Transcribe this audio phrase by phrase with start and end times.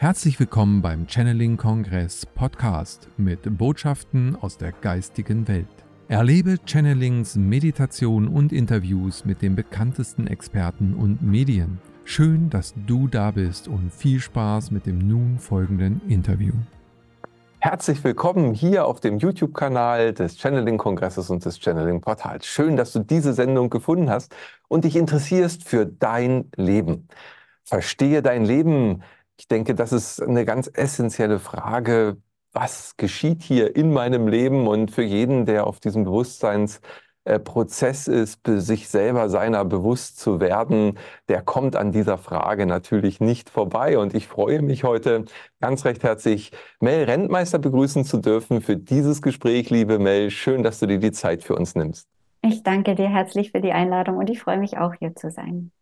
[0.00, 5.66] Herzlich willkommen beim Channeling Kongress Podcast mit Botschaften aus der geistigen Welt.
[6.08, 11.82] Erlebe Channelings, Meditation und Interviews mit den bekanntesten Experten und Medien.
[12.04, 16.54] Schön, dass du da bist und viel Spaß mit dem nun folgenden Interview.
[17.58, 22.46] Herzlich willkommen hier auf dem YouTube-Kanal des Channeling-Kongresses und des Channeling-Portals.
[22.46, 24.34] Schön, dass du diese Sendung gefunden hast
[24.66, 27.06] und dich interessierst für dein Leben.
[27.64, 29.02] Verstehe dein Leben
[29.40, 32.18] ich denke, das ist eine ganz essentielle Frage.
[32.52, 34.68] Was geschieht hier in meinem Leben?
[34.68, 40.98] Und für jeden, der auf diesem Bewusstseinsprozess ist, sich selber seiner bewusst zu werden,
[41.30, 43.96] der kommt an dieser Frage natürlich nicht vorbei.
[43.96, 45.24] Und ich freue mich heute
[45.58, 49.70] ganz recht herzlich, Mel Rentmeister begrüßen zu dürfen für dieses Gespräch.
[49.70, 52.06] Liebe Mel, schön, dass du dir die Zeit für uns nimmst.
[52.42, 55.72] Ich danke dir herzlich für die Einladung und ich freue mich auch hier zu sein.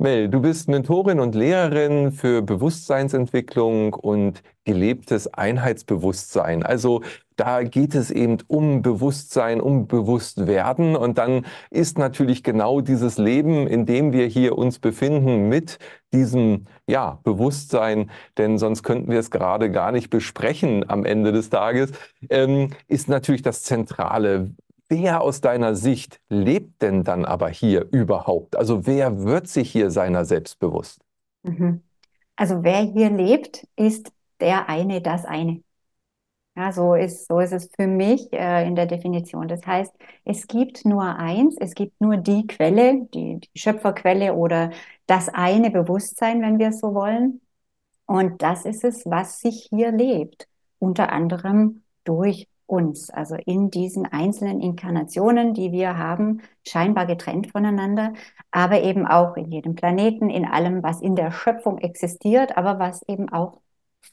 [0.00, 6.62] Mel, du bist Mentorin und Lehrerin für Bewusstseinsentwicklung und gelebtes Einheitsbewusstsein.
[6.62, 7.02] Also
[7.36, 10.96] da geht es eben um Bewusstsein, um Bewusstwerden.
[10.96, 15.78] Und dann ist natürlich genau dieses Leben, in dem wir hier uns befinden, mit
[16.14, 21.50] diesem ja, Bewusstsein, denn sonst könnten wir es gerade gar nicht besprechen am Ende des
[21.50, 21.92] Tages,
[22.30, 24.54] ähm, ist natürlich das Zentrale.
[24.92, 28.56] Wer aus deiner Sicht lebt denn dann aber hier überhaupt?
[28.56, 31.00] Also wer wird sich hier seiner selbst bewusst?
[31.44, 31.82] Mhm.
[32.34, 35.62] Also wer hier lebt, ist der eine, das eine.
[36.56, 39.46] Ja, so ist, so ist es für mich äh, in der Definition.
[39.46, 44.72] Das heißt, es gibt nur eins, es gibt nur die Quelle, die, die Schöpferquelle oder
[45.06, 47.40] das eine Bewusstsein, wenn wir es so wollen.
[48.06, 50.48] Und das ist es, was sich hier lebt.
[50.80, 58.12] Unter anderem durch uns, also in diesen einzelnen Inkarnationen, die wir haben, scheinbar getrennt voneinander,
[58.50, 63.02] aber eben auch in jedem Planeten, in allem, was in der Schöpfung existiert, aber was
[63.08, 63.60] eben auch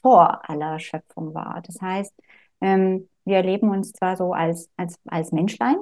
[0.02, 1.62] vor aller Schöpfung war.
[1.66, 2.14] Das heißt,
[2.62, 5.78] ähm, wir erleben uns zwar so als, als, als Menschlein,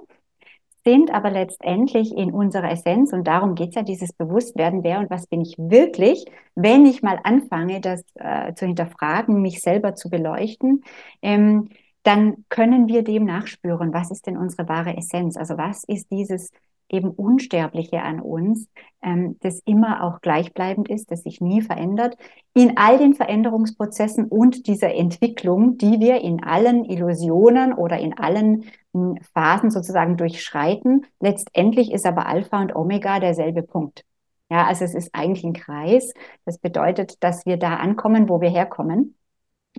[0.83, 5.09] sind aber letztendlich in unserer Essenz, und darum geht es ja, dieses Bewusstwerden, wer und
[5.09, 10.09] was bin ich wirklich, wenn ich mal anfange, das äh, zu hinterfragen, mich selber zu
[10.09, 10.83] beleuchten,
[11.23, 11.69] ähm,
[12.05, 15.37] dann können wir dem nachspüren, was ist denn unsere wahre Essenz?
[15.37, 16.51] Also was ist dieses
[16.89, 18.67] eben Unsterbliche an uns,
[19.01, 22.15] ähm, das immer auch gleichbleibend ist, das sich nie verändert,
[22.53, 28.65] in all den Veränderungsprozessen und dieser Entwicklung, die wir in allen Illusionen oder in allen
[28.93, 31.05] hm, Phasen sozusagen durchschreiten.
[31.19, 34.05] Letztendlich ist aber Alpha und Omega derselbe Punkt.
[34.51, 36.13] Ja, also es ist eigentlich ein Kreis.
[36.45, 39.15] Das bedeutet, dass wir da ankommen, wo wir herkommen,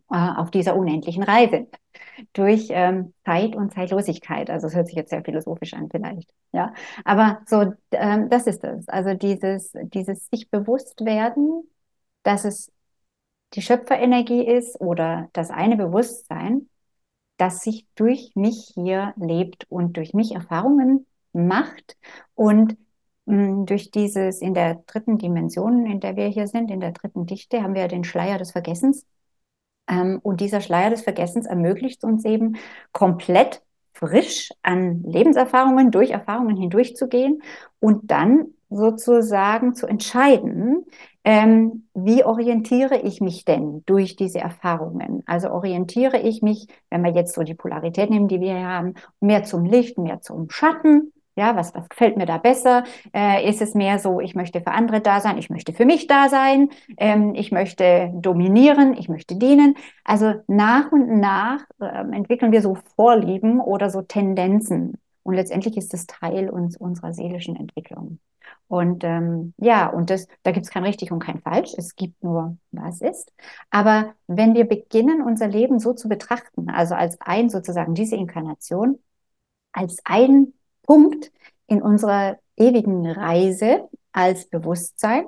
[0.09, 1.67] auf dieser unendlichen Reise
[2.33, 4.51] durch ähm, Zeit und Zeitlosigkeit.
[4.51, 6.33] Also es hört sich jetzt sehr philosophisch an vielleicht.
[6.53, 6.75] Ja,
[7.05, 8.89] aber so ähm, das ist es.
[8.89, 11.63] Also dieses dieses sich bewusst werden,
[12.23, 12.73] dass es
[13.55, 16.69] die Schöpferenergie ist oder das eine Bewusstsein,
[17.37, 21.97] das sich durch mich hier lebt und durch mich Erfahrungen macht
[22.35, 22.77] und
[23.27, 26.93] mh, mm, durch dieses in der dritten Dimension, in der wir hier sind, in der
[26.93, 29.07] dritten Dichte, haben wir den Schleier des Vergessens
[30.23, 32.57] und dieser Schleier des Vergessens ermöglicht uns eben
[32.93, 37.43] komplett frisch an Lebenserfahrungen, durch Erfahrungen hindurchzugehen
[37.81, 40.85] und dann sozusagen zu entscheiden,
[41.25, 45.23] ähm, wie orientiere ich mich denn durch diese Erfahrungen?
[45.27, 48.95] Also orientiere ich mich, wenn wir jetzt so die Polarität nehmen, die wir hier haben,
[49.21, 52.85] mehr zum Licht, mehr zum Schatten, ja, was, was gefällt mir da besser?
[53.15, 56.07] Äh, ist es mehr so, ich möchte für andere da sein, ich möchte für mich
[56.07, 59.75] da sein, ähm, ich möchte dominieren, ich möchte dienen.
[60.05, 64.95] Also nach und nach äh, entwickeln wir so Vorlieben oder so Tendenzen.
[65.23, 68.19] Und letztendlich ist das Teil uns, unserer seelischen Entwicklung.
[68.69, 71.75] Und ähm, ja, und das, da gibt es kein richtig und kein falsch.
[71.77, 73.33] Es gibt nur, was ist.
[73.71, 78.99] Aber wenn wir beginnen, unser Leben so zu betrachten, also als ein sozusagen diese Inkarnation,
[79.73, 80.53] als ein
[80.87, 81.33] Punkt
[81.67, 85.27] in unserer ewigen Reise als Bewusstsein,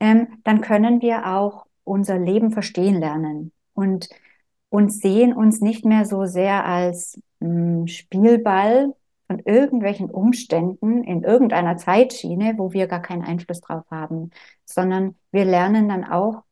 [0.00, 4.08] ähm, dann können wir auch unser Leben verstehen lernen und
[4.68, 8.94] uns sehen uns nicht mehr so sehr als mh, hm, Spielball
[9.26, 14.30] von irgendwelchen Umständen in irgendeiner Zeitschiene, wo wir gar keinen Einfluss drauf haben,
[14.64, 16.42] sondern wir lernen dann auch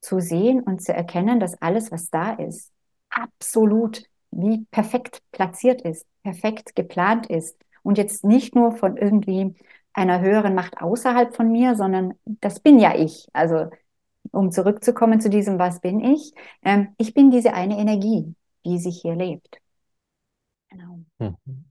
[0.00, 2.72] zu sehen und zu erkennen, dass alles, was da ist,
[3.10, 9.54] absolut wie perfekt platziert ist, perfekt geplant ist und jetzt nicht nur von irgendwie
[9.92, 13.28] einer höheren Macht außerhalb von mir, sondern das bin ja ich.
[13.32, 13.70] Also
[14.32, 16.32] um zurückzukommen zu diesem, was bin ich?
[16.64, 18.34] Ähm, ich bin diese eine Energie,
[18.66, 19.60] die sich hier lebt.
[20.70, 21.04] Genau.
[21.18, 21.64] Mhm.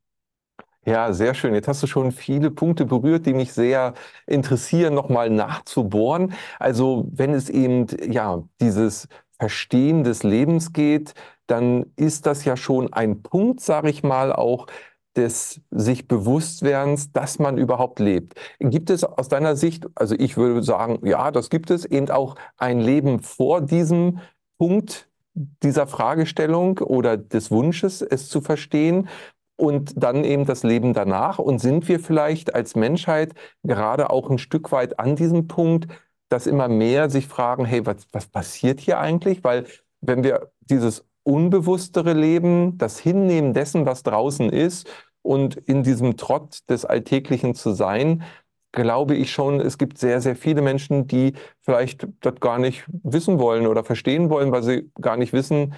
[0.86, 1.56] Ja, sehr schön.
[1.56, 3.94] Jetzt hast du schon viele Punkte berührt, die mich sehr
[4.28, 6.34] interessieren, nochmal nachzubohren.
[6.60, 9.08] Also wenn es eben ja dieses
[9.40, 11.14] Verstehen des Lebens geht,
[11.48, 14.68] dann ist das ja schon ein Punkt, sage ich mal, auch
[15.16, 18.36] des sich Bewusstwerdens, dass man überhaupt lebt.
[18.60, 22.36] Gibt es aus deiner Sicht, also ich würde sagen, ja, das gibt es, eben auch
[22.58, 24.20] ein Leben vor diesem
[24.58, 29.10] Punkt dieser Fragestellung oder des Wunsches, es zu verstehen?
[29.58, 31.40] und dann eben das Leben danach.
[31.40, 33.34] Und sind wir vielleicht als Menschheit
[33.64, 35.88] gerade auch ein Stück weit an diesem Punkt,
[36.30, 39.44] dass immer mehr sich fragen, hey, was, was passiert hier eigentlich?
[39.44, 39.66] Weil
[40.02, 44.88] wenn wir dieses unbewusstere Leben, das Hinnehmen dessen, was draußen ist
[45.26, 48.24] und in diesem Trott des Alltäglichen zu sein,
[48.72, 53.40] glaube ich schon, es gibt sehr, sehr viele Menschen, die vielleicht das gar nicht wissen
[53.40, 55.74] wollen oder verstehen wollen, weil sie gar nicht wissen,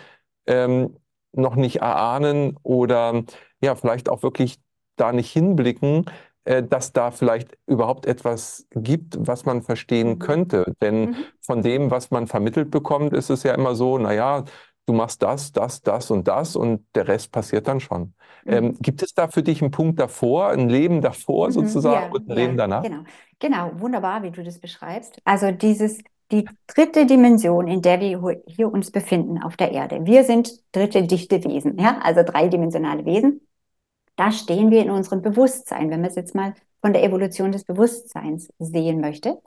[0.48, 0.98] ähm,
[1.32, 3.24] noch nicht erahnen oder
[3.62, 4.60] ja, vielleicht auch wirklich
[4.96, 6.06] da nicht hinblicken,
[6.46, 10.20] äh, dass da vielleicht überhaupt etwas gibt, was man verstehen mhm.
[10.20, 10.74] könnte.
[10.82, 11.16] Denn mhm.
[11.42, 14.44] von dem, was man vermittelt bekommt, ist es ja immer so, naja,
[14.88, 18.14] du machst das, das, das und das und der Rest passiert dann schon.
[18.46, 18.54] Mhm.
[18.54, 21.52] Ähm, gibt es da für dich einen Punkt davor, ein Leben davor mhm.
[21.52, 22.84] sozusagen ja, und ein ja, Leben danach?
[22.84, 23.04] Genau.
[23.38, 25.22] genau, wunderbar, wie du das beschreibst.
[25.26, 26.00] Also dieses
[26.32, 30.06] die dritte Dimension, in der wir hier uns befinden auf der Erde.
[30.06, 33.48] Wir sind dritte dichte Wesen, ja, also dreidimensionale Wesen.
[34.18, 37.64] Da stehen wir in unserem Bewusstsein, wenn man es jetzt mal von der Evolution des
[37.64, 39.40] Bewusstseins sehen möchte.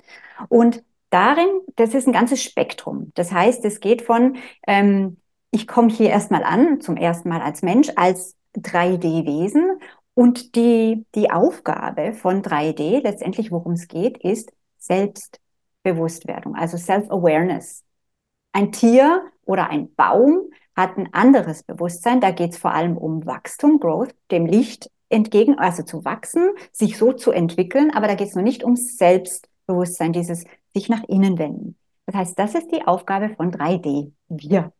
[0.49, 3.13] Und darin, das ist ein ganzes Spektrum.
[3.15, 5.19] Das heißt, es geht von, ähm,
[5.51, 9.81] ich komme hier erstmal an, zum ersten Mal als Mensch, als 3D-Wesen.
[10.15, 17.85] Und die, die Aufgabe von 3D, letztendlich worum es geht, ist Selbstbewusstwerdung, also Self-Awareness.
[18.53, 22.21] Ein Tier oder ein Baum hat ein anderes Bewusstsein.
[22.21, 26.97] Da geht es vor allem um Wachstum, Growth, dem Licht entgegen, also zu wachsen, sich
[26.97, 27.91] so zu entwickeln.
[27.93, 30.45] Aber da geht es noch nicht um Selbstbewusstsein, dieses
[30.75, 31.77] sich nach innen wenden.
[32.07, 34.73] Das heißt, das ist die Aufgabe von 3D, wir.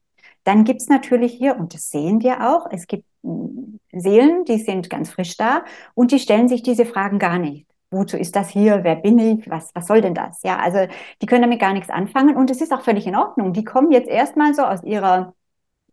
[0.45, 4.59] Dann gibt es natürlich hier, und das sehen wir auch, es gibt hm, Seelen, die
[4.59, 5.65] sind ganz frisch da
[5.95, 7.67] und die stellen sich diese Fragen gar nicht.
[7.91, 8.85] Wozu ist das hier?
[8.85, 9.51] Wer bin ich?
[9.51, 10.43] Was, was soll denn das?
[10.45, 10.79] Ja, also
[11.21, 13.53] die können damit gar nichts anfangen und es ist auch völlig in Ordnung.
[13.53, 15.35] Die kommen jetzt erstmal so aus ihrer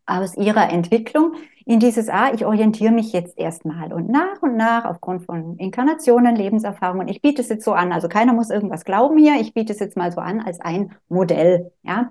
[0.08, 1.34] aus ihrer Entwicklung
[1.66, 6.34] in dieses, ah, ich orientiere mich jetzt erstmal und nach und nach aufgrund von Inkarnationen,
[6.36, 7.10] Lebenserfahrungen.
[7.10, 9.80] Ich biete es jetzt so an, also keiner muss irgendwas glauben hier, ich biete es
[9.80, 12.10] jetzt mal so an als ein Modell, ja.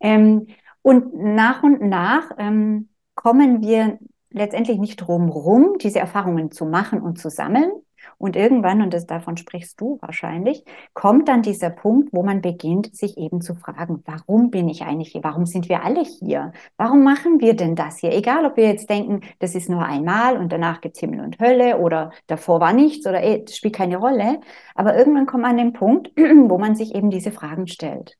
[0.00, 0.48] Ähm,
[0.86, 3.98] und nach und nach ähm, kommen wir
[4.30, 7.72] letztendlich nicht drum rum, diese Erfahrungen zu machen und zu sammeln,
[8.18, 12.94] und irgendwann, und das, davon sprichst du wahrscheinlich, kommt dann dieser Punkt, wo man beginnt,
[12.94, 15.24] sich eben zu fragen, warum bin ich eigentlich hier?
[15.24, 16.52] Warum sind wir alle hier?
[16.76, 18.12] Warum machen wir denn das hier?
[18.12, 21.78] Egal, ob wir jetzt denken, das ist nur einmal und danach gibt's Himmel und Hölle
[21.78, 24.38] oder davor war nichts oder ey, das spielt keine Rolle.
[24.76, 28.16] Aber irgendwann kommt man an den Punkt, wo man sich eben diese Fragen stellt.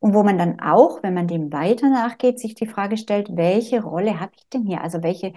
[0.00, 3.82] Und wo man dann auch, wenn man dem weiter nachgeht, sich die Frage stellt, welche
[3.82, 4.82] Rolle habe ich denn hier?
[4.82, 5.32] Also welche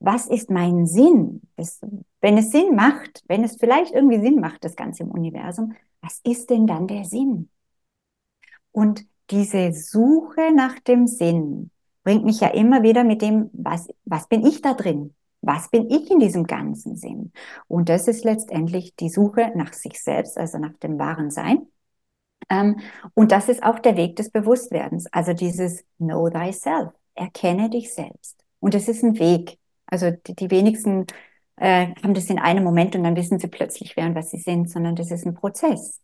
[0.00, 1.42] was ist mein Sinn?
[1.56, 1.80] Das,
[2.20, 6.20] wenn es Sinn macht, wenn es vielleicht irgendwie Sinn macht, das Ganze im Universum, was
[6.24, 7.48] ist denn dann der Sinn?
[8.72, 11.70] Und diese Suche nach dem Sinn
[12.04, 15.14] bringt mich ja immer wieder mit dem, was, was bin ich da drin?
[15.40, 17.32] Was bin ich in diesem ganzen Sinn?
[17.68, 21.66] Und das ist letztendlich die Suche nach sich selbst, also nach dem wahren Sein.
[22.50, 22.80] Ähm,
[23.14, 28.44] und das ist auch der Weg des Bewusstwerdens, also dieses Know Thyself, erkenne dich selbst.
[28.60, 29.58] Und es ist ein Weg.
[29.86, 31.06] Also die, die wenigsten
[31.56, 34.38] äh, haben das in einem Moment und dann wissen sie plötzlich, wer und was sie
[34.38, 36.00] sind, sondern das ist ein Prozess.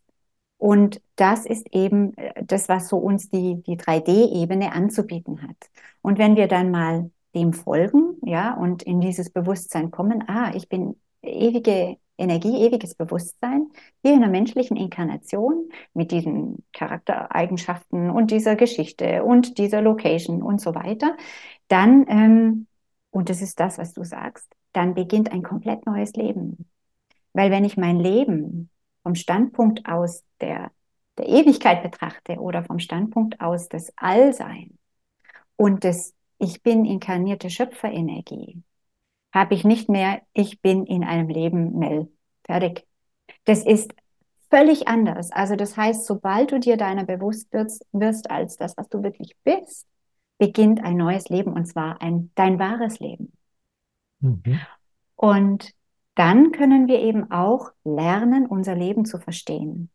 [0.59, 5.57] Und das ist eben äh, das, was so uns die, die 3D-Ebene anzubieten hat.
[6.03, 10.69] Und wenn wir dann mal dem folgen, ja, und in dieses Bewusstsein kommen, ah, ich
[10.69, 13.71] bin ewige Energie, ewiges Bewusstsein,
[14.03, 20.61] hier in einer menschlichen Inkarnation mit diesen Charaktereigenschaften und dieser Geschichte und dieser Location und
[20.61, 21.17] so weiter,
[21.69, 22.67] dann ähm,
[23.15, 26.69] und das ist das, was du sagst, dann beginnt ein komplett neues Leben.
[27.33, 28.71] Weil wenn ich mein Leben
[29.05, 30.73] vom Standpunkt aus der,
[31.17, 34.79] der Ewigkeit betrachte oder vom Standpunkt aus des Allsein
[35.55, 38.65] und des Ich bin inkarnierte Schöpferenergie,
[39.35, 42.09] habe ich nicht mehr Ich bin in einem Leben Mel.
[42.47, 42.87] Fertig.
[43.45, 43.93] Das ist
[44.49, 45.33] völlig anders.
[45.33, 49.37] Also das heißt, sobald du dir deiner bewusst wirst, wirst als das, was du wirklich
[49.43, 49.87] bist,
[50.39, 53.33] beginnt ein neues Leben und zwar ein dein wahres Leben.
[54.21, 54.61] Mhm.
[55.17, 55.75] Und
[56.15, 59.91] dann können wir eben auch lernen, unser Leben zu verstehen.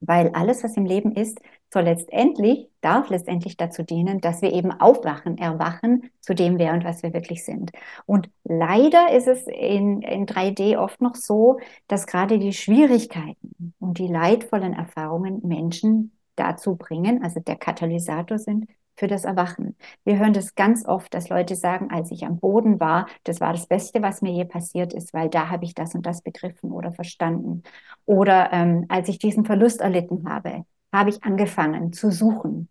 [0.00, 1.40] Weil alles, was im Leben ist,
[1.72, 6.84] soll letztendlich, darf letztendlich dazu dienen, dass wir eben aufwachen, erwachen zu dem, wer und
[6.84, 7.72] was wir wirklich sind.
[8.06, 13.98] Und leider ist es in, in 3D oft noch so, dass gerade die Schwierigkeiten und
[13.98, 18.66] die leidvollen Erfahrungen Menschen dazu bringen, also der Katalysator sind
[18.98, 19.76] für das Erwachen.
[20.04, 23.52] Wir hören das ganz oft, dass Leute sagen, als ich am Boden war, das war
[23.52, 26.72] das Beste, was mir je passiert ist, weil da habe ich das und das begriffen
[26.72, 27.62] oder verstanden.
[28.06, 32.68] Oder ähm, als ich diesen Verlust erlitten habe, habe ich angefangen zu suchen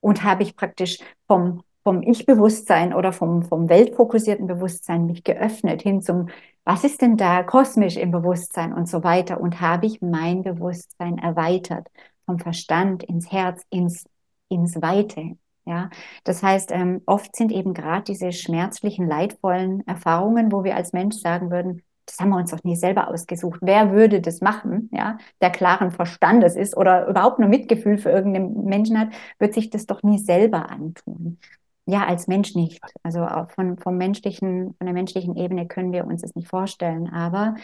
[0.00, 6.02] und habe ich praktisch vom, vom Ich-Bewusstsein oder vom, vom weltfokussierten Bewusstsein mich geöffnet hin
[6.02, 6.28] zum,
[6.64, 11.18] was ist denn da kosmisch im Bewusstsein und so weiter und habe ich mein Bewusstsein
[11.18, 11.88] erweitert
[12.26, 14.04] vom Verstand ins Herz, ins,
[14.48, 15.36] ins Weite.
[15.64, 15.90] Ja,
[16.24, 21.16] das heißt, ähm, oft sind eben gerade diese schmerzlichen, leidvollen Erfahrungen, wo wir als Mensch
[21.16, 23.60] sagen würden, das haben wir uns doch nie selber ausgesucht.
[23.62, 28.64] Wer würde das machen, ja, der klaren Verstandes ist oder überhaupt nur Mitgefühl für irgendeinen
[28.64, 29.08] Menschen hat,
[29.38, 31.38] wird sich das doch nie selber antun.
[31.86, 32.80] Ja, als Mensch nicht.
[33.02, 37.08] Also auch von, vom menschlichen, von der menschlichen Ebene können wir uns das nicht vorstellen.
[37.12, 37.54] Aber,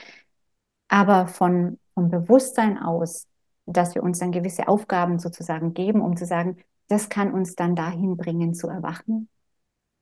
[0.88, 3.26] aber von, vom Bewusstsein aus,
[3.66, 6.58] dass wir uns dann gewisse Aufgaben sozusagen geben, um zu sagen,
[6.88, 9.28] das kann uns dann dahin bringen zu erwachen.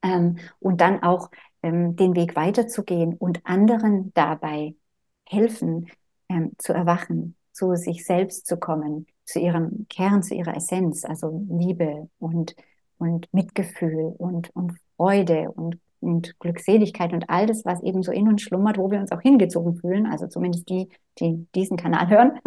[0.03, 1.29] Ähm, und dann auch
[1.63, 4.75] ähm, den Weg weiterzugehen und anderen dabei
[5.25, 5.87] helfen,
[6.29, 11.45] ähm, zu erwachen, zu sich selbst zu kommen, zu ihrem Kern, zu ihrer Essenz, also
[11.49, 12.55] Liebe und,
[12.97, 18.27] und Mitgefühl und, und Freude und, und Glückseligkeit und all das, was eben so in
[18.27, 20.89] uns schlummert, wo wir uns auch hingezogen fühlen, also zumindest die,
[21.19, 22.39] die diesen Kanal hören,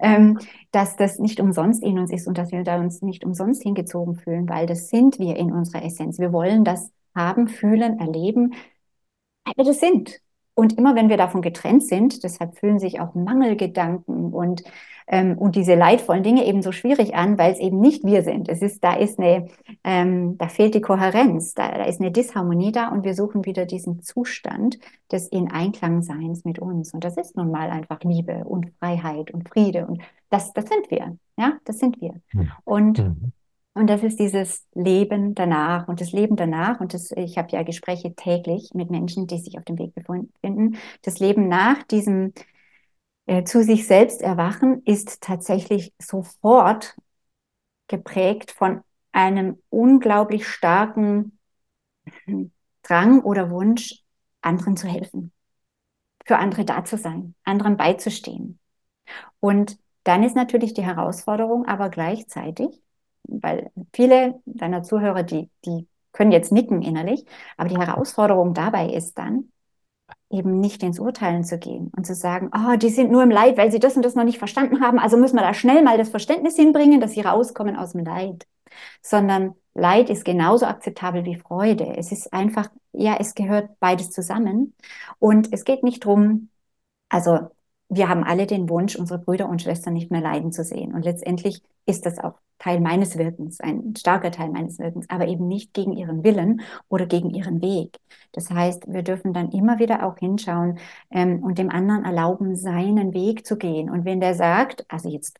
[0.00, 0.38] ähm,
[0.70, 4.16] dass das nicht umsonst in uns ist und dass wir da uns nicht umsonst hingezogen
[4.16, 6.18] fühlen, weil das sind wir in unserer Essenz.
[6.18, 8.54] Wir wollen das haben, fühlen, erleben,
[9.44, 10.20] weil wir das sind.
[10.54, 14.64] Und immer wenn wir davon getrennt sind, deshalb fühlen sich auch Mangelgedanken und,
[15.06, 18.48] ähm, und diese leidvollen Dinge eben so schwierig an, weil es eben nicht wir sind.
[18.48, 19.46] Es ist, da ist eine,
[19.84, 23.66] ähm, da fehlt die Kohärenz, da, da ist eine Disharmonie da und wir suchen wieder
[23.66, 24.80] diesen Zustand
[25.12, 26.92] des in Einklang Seins mit uns.
[26.92, 30.90] Und das ist nun mal einfach Liebe und Freiheit und Friede und das, das sind
[30.90, 31.16] wir.
[31.36, 32.14] Ja, das sind wir.
[32.32, 32.50] Mhm.
[32.64, 33.32] Und mhm.
[33.78, 35.86] Und das ist dieses Leben danach.
[35.86, 39.56] Und das Leben danach, und das, ich habe ja Gespräche täglich mit Menschen, die sich
[39.56, 42.32] auf dem Weg befinden, das Leben nach diesem
[43.26, 46.96] äh, zu sich selbst erwachen ist tatsächlich sofort
[47.86, 48.82] geprägt von
[49.12, 51.38] einem unglaublich starken
[52.82, 54.02] Drang oder Wunsch,
[54.40, 55.32] anderen zu helfen,
[56.24, 58.58] für andere da zu sein, anderen beizustehen.
[59.40, 62.80] Und dann ist natürlich die Herausforderung aber gleichzeitig,
[63.28, 67.24] weil viele deiner Zuhörer, die, die können jetzt nicken innerlich,
[67.56, 69.50] aber die Herausforderung dabei ist dann,
[70.30, 73.56] eben nicht ins Urteilen zu gehen und zu sagen, oh, die sind nur im Leid,
[73.56, 75.96] weil sie das und das noch nicht verstanden haben, also müssen wir da schnell mal
[75.98, 78.46] das Verständnis hinbringen, dass sie rauskommen aus dem Leid.
[79.02, 81.96] Sondern Leid ist genauso akzeptabel wie Freude.
[81.96, 84.74] Es ist einfach, ja, es gehört beides zusammen.
[85.18, 86.50] Und es geht nicht drum,
[87.08, 87.38] also
[87.88, 90.94] wir haben alle den Wunsch, unsere Brüder und Schwestern nicht mehr leiden zu sehen.
[90.94, 95.46] Und letztendlich ist das auch Teil meines Wirkens, ein starker Teil meines Wirkens, aber eben
[95.46, 97.96] nicht gegen ihren Willen oder gegen ihren Weg.
[98.32, 100.78] Das heißt, wir dürfen dann immer wieder auch hinschauen
[101.10, 103.88] ähm, und dem anderen erlauben, seinen Weg zu gehen.
[103.90, 105.38] Und wenn der sagt, also jetzt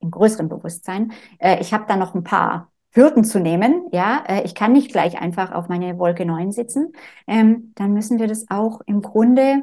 [0.00, 4.42] im größeren Bewusstsein, äh, ich habe da noch ein paar Hürden zu nehmen, ja, äh,
[4.44, 6.92] ich kann nicht gleich einfach auf meine Wolke 9 sitzen,
[7.26, 9.62] ähm, dann müssen wir das auch im Grunde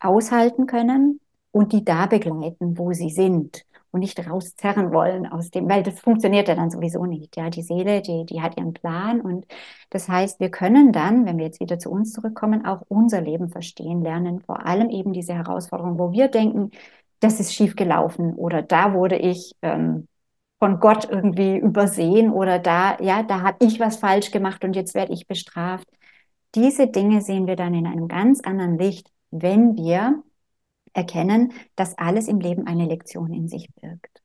[0.00, 5.68] aushalten können und die da begleiten, wo sie sind und nicht rauszerren wollen aus dem,
[5.68, 7.36] weil das funktioniert ja dann sowieso nicht.
[7.36, 9.46] Ja, die Seele, die, die hat ihren Plan und
[9.90, 13.50] das heißt, wir können dann, wenn wir jetzt wieder zu uns zurückkommen, auch unser Leben
[13.50, 14.40] verstehen lernen.
[14.40, 16.70] Vor allem eben diese Herausforderung, wo wir denken,
[17.20, 20.08] das ist schief gelaufen oder da wurde ich ähm,
[20.58, 24.94] von Gott irgendwie übersehen oder da, ja, da habe ich was falsch gemacht und jetzt
[24.94, 25.88] werde ich bestraft.
[26.54, 30.22] Diese Dinge sehen wir dann in einem ganz anderen Licht, wenn wir
[30.92, 34.22] erkennen, dass alles im Leben eine Lektion in sich birgt.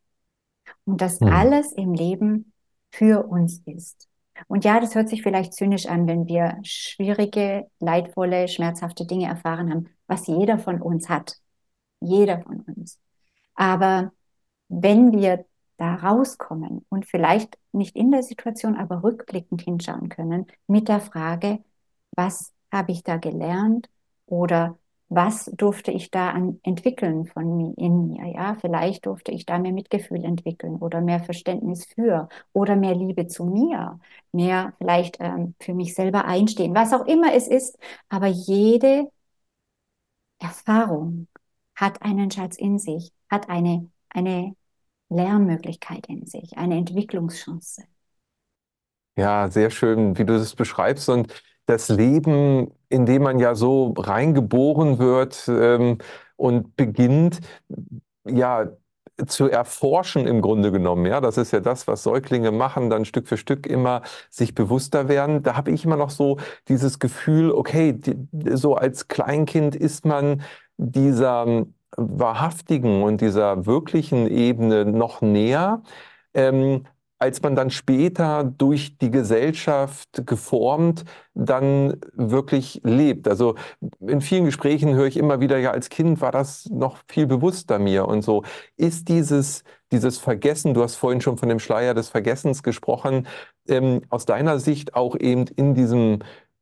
[0.86, 1.27] Und dass mhm.
[1.27, 2.53] alles im Leben
[2.91, 4.07] für uns ist.
[4.47, 9.71] Und ja, das hört sich vielleicht zynisch an, wenn wir schwierige, leidvolle, schmerzhafte Dinge erfahren
[9.71, 11.38] haben, was jeder von uns hat.
[12.00, 13.00] Jeder von uns.
[13.55, 14.12] Aber
[14.69, 15.45] wenn wir
[15.77, 21.63] da rauskommen und vielleicht nicht in der Situation, aber rückblickend hinschauen können mit der Frage,
[22.12, 23.89] was habe ich da gelernt
[24.25, 24.77] oder
[25.09, 28.55] was durfte ich da an, entwickeln von mir, in mir, ja?
[28.59, 33.45] Vielleicht durfte ich da mehr Mitgefühl entwickeln oder mehr Verständnis für oder mehr Liebe zu
[33.45, 33.99] mir,
[34.33, 37.77] mehr vielleicht ähm, für mich selber einstehen, was auch immer es ist.
[38.09, 39.09] Aber jede
[40.39, 41.27] Erfahrung
[41.75, 44.55] hat einen Schatz in sich, hat eine, eine
[45.09, 47.83] Lernmöglichkeit in sich, eine Entwicklungschance.
[49.17, 51.09] Ja, sehr schön, wie du das beschreibst.
[51.09, 51.33] Und
[51.67, 56.00] das Leben, in dem man ja so reingeboren wird ähm,
[56.36, 57.41] und beginnt,
[58.25, 58.69] ja,
[59.25, 61.05] zu erforschen im Grunde genommen.
[61.05, 65.07] Ja, das ist ja das, was Säuglinge machen, dann Stück für Stück immer sich bewusster
[65.09, 65.41] werden.
[65.41, 68.15] Da habe ich immer noch so dieses Gefühl, okay, die,
[68.55, 70.43] so als Kleinkind ist man
[70.77, 71.65] dieser
[71.97, 75.81] wahrhaftigen und dieser wirklichen Ebene noch näher.
[76.36, 76.86] Ähm,
[77.19, 83.27] als man dann später durch die Gesellschaft geformt dann wirklich lebt.
[83.27, 83.55] Also
[84.00, 87.79] in vielen Gesprächen höre ich immer wieder, ja, als Kind war das noch viel bewusster
[87.79, 88.43] mir und so.
[88.75, 93.27] Ist dieses, dieses Vergessen, du hast vorhin schon von dem Schleier des Vergessens gesprochen,
[93.67, 96.19] ähm, aus deiner Sicht auch eben in diesem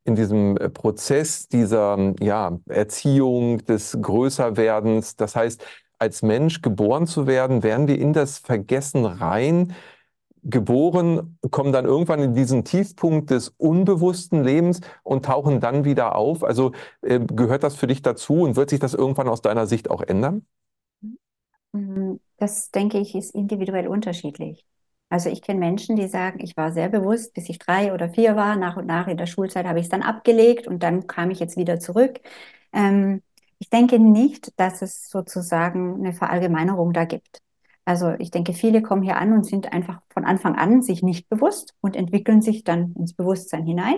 [0.07, 5.65] in diesem äh, Prozess dieser ja, Erziehung, des Größerwerdens, das heißt,
[5.97, 9.74] als Mensch geboren zu werden, werden wir in das Vergessen rein,
[10.45, 16.43] geboren, kommen dann irgendwann in diesen Tiefpunkt des unbewussten Lebens und tauchen dann wieder auf.
[16.43, 16.71] Also
[17.01, 20.01] äh, gehört das für dich dazu und wird sich das irgendwann aus deiner Sicht auch
[20.01, 20.45] ändern?
[21.73, 24.65] Mm, das denke ich ist individuell unterschiedlich.
[25.09, 28.35] Also ich kenne Menschen, die sagen, ich war sehr bewusst, bis ich drei oder vier
[28.35, 28.55] war.
[28.55, 31.39] Nach und nach in der Schulzeit habe ich es dann abgelegt und dann kam ich
[31.39, 32.19] jetzt wieder zurück.
[32.73, 33.21] Ähm,
[33.59, 37.41] ich denke nicht, dass es sozusagen eine Verallgemeinerung da gibt.
[37.85, 41.29] Also ich denke, viele kommen hier an und sind einfach von Anfang an sich nicht
[41.29, 43.97] bewusst und entwickeln sich dann ins Bewusstsein hinein.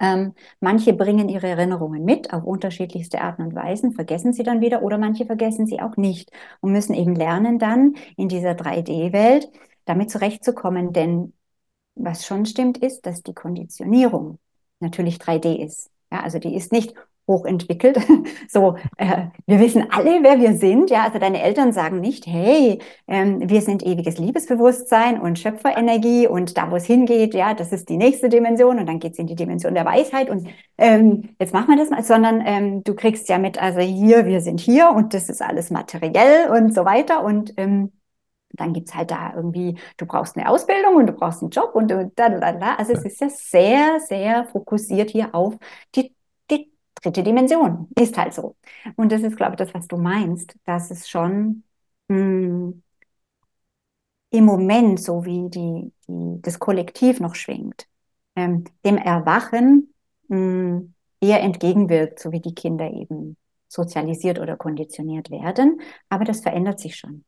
[0.00, 4.82] Ähm, manche bringen ihre Erinnerungen mit auf unterschiedlichste Arten und Weisen, vergessen sie dann wieder
[4.82, 6.30] oder manche vergessen sie auch nicht
[6.60, 9.50] und müssen eben lernen dann in dieser 3D-Welt
[9.84, 10.92] damit zurechtzukommen.
[10.92, 11.34] Denn
[11.94, 14.38] was schon stimmt ist, dass die Konditionierung
[14.80, 15.90] natürlich 3D ist.
[16.12, 16.94] Ja, also die ist nicht
[17.28, 17.98] hochentwickelt.
[18.48, 20.90] So, äh, wir wissen alle, wer wir sind.
[20.90, 26.56] Ja, also deine Eltern sagen nicht, hey, ähm, wir sind ewiges Liebesbewusstsein und Schöpferenergie und
[26.58, 29.26] da, wo es hingeht, ja, das ist die nächste Dimension und dann geht es in
[29.26, 30.48] die Dimension der Weisheit und
[30.78, 34.40] ähm, jetzt machen wir das mal, sondern ähm, du kriegst ja mit, also hier, wir
[34.40, 37.92] sind hier und das ist alles materiell und so weiter und ähm,
[38.54, 41.90] dann gibt's halt da irgendwie, du brauchst eine Ausbildung und du brauchst einen Job und
[41.90, 42.74] da, da, da.
[42.74, 45.56] Also es ist ja sehr, sehr fokussiert hier auf
[45.94, 46.14] die
[47.02, 47.88] dritte Dimension.
[47.98, 48.56] Ist halt so.
[48.96, 51.64] Und das ist, glaube ich, das, was du meinst, dass es schon
[52.08, 52.82] mh, hm,
[54.30, 57.86] im Moment, so wie die, die, das Kollektiv noch schwingt,
[58.36, 59.92] ähm, dem Erwachen
[60.28, 63.36] mh, hm, eher entgegenwirkt, so wie die Kinder eben
[63.68, 65.80] sozialisiert oder konditioniert werden.
[66.08, 67.24] Aber das verändert sich schon.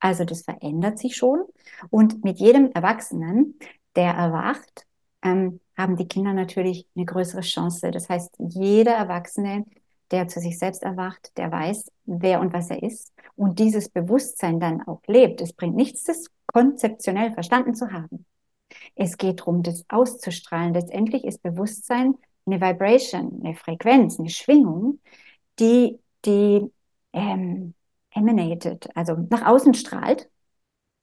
[0.00, 1.44] Also das verändert sich schon.
[1.90, 3.58] Und mit jedem Erwachsenen,
[3.96, 4.86] der erwacht,
[5.22, 7.90] ähm, haben die Kinder natürlich eine größere Chance.
[7.90, 9.64] Das heißt, jeder Erwachsene,
[10.10, 14.60] der zu sich selbst erwacht, der weiß, wer und was er ist und dieses Bewusstsein
[14.60, 15.40] dann auch lebt.
[15.40, 18.26] Es bringt nichts, das konzeptionell verstanden zu haben.
[18.94, 20.74] Es geht darum, das auszustrahlen.
[20.74, 22.16] Letztendlich ist Bewusstsein
[22.46, 25.00] eine Vibration, eine Frequenz, eine Schwingung,
[25.58, 26.70] die, die
[27.12, 27.74] ähm,
[28.10, 30.28] emanated, also nach außen strahlt.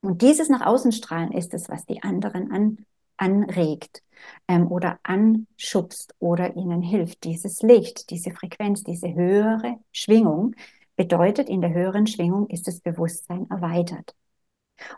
[0.02, 2.86] Und dieses nach außen strahlen ist es, was die anderen an,
[3.18, 4.04] anregt
[4.48, 7.24] ähm, oder anschubst oder ihnen hilft.
[7.24, 10.56] Dieses Licht, diese Frequenz, diese höhere Schwingung
[10.96, 14.16] bedeutet, in der höheren Schwingung ist das Bewusstsein erweitert.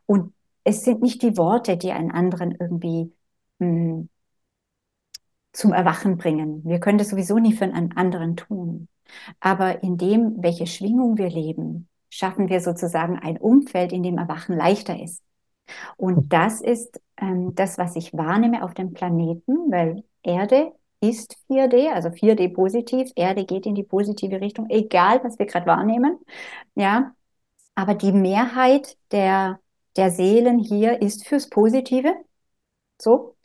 [0.06, 3.14] Und es sind nicht die Worte, die einen anderen irgendwie
[3.60, 4.10] mh, hm,
[5.52, 6.64] zum Erwachen bringen.
[6.66, 8.88] Wir können das sowieso nie für einen anderen tun.
[9.40, 14.56] Aber in dem, welche Schwingung wir leben, schaffen wir sozusagen ein Umfeld, in dem Erwachen
[14.56, 15.24] leichter ist.
[15.98, 21.90] Und das ist ähm, das, was ich wahrnehme auf dem Planeten, weil Erde ist 4D,
[21.94, 23.12] also 4D positiv.
[23.16, 26.20] Erde geht in die positive Richtung, egal was wir gerade wahrnehmen.
[26.76, 27.14] Ja,
[27.76, 29.60] aber die Mehrheit der,
[29.98, 32.14] der Seelen hier ist fürs Positive.
[33.02, 33.36] So.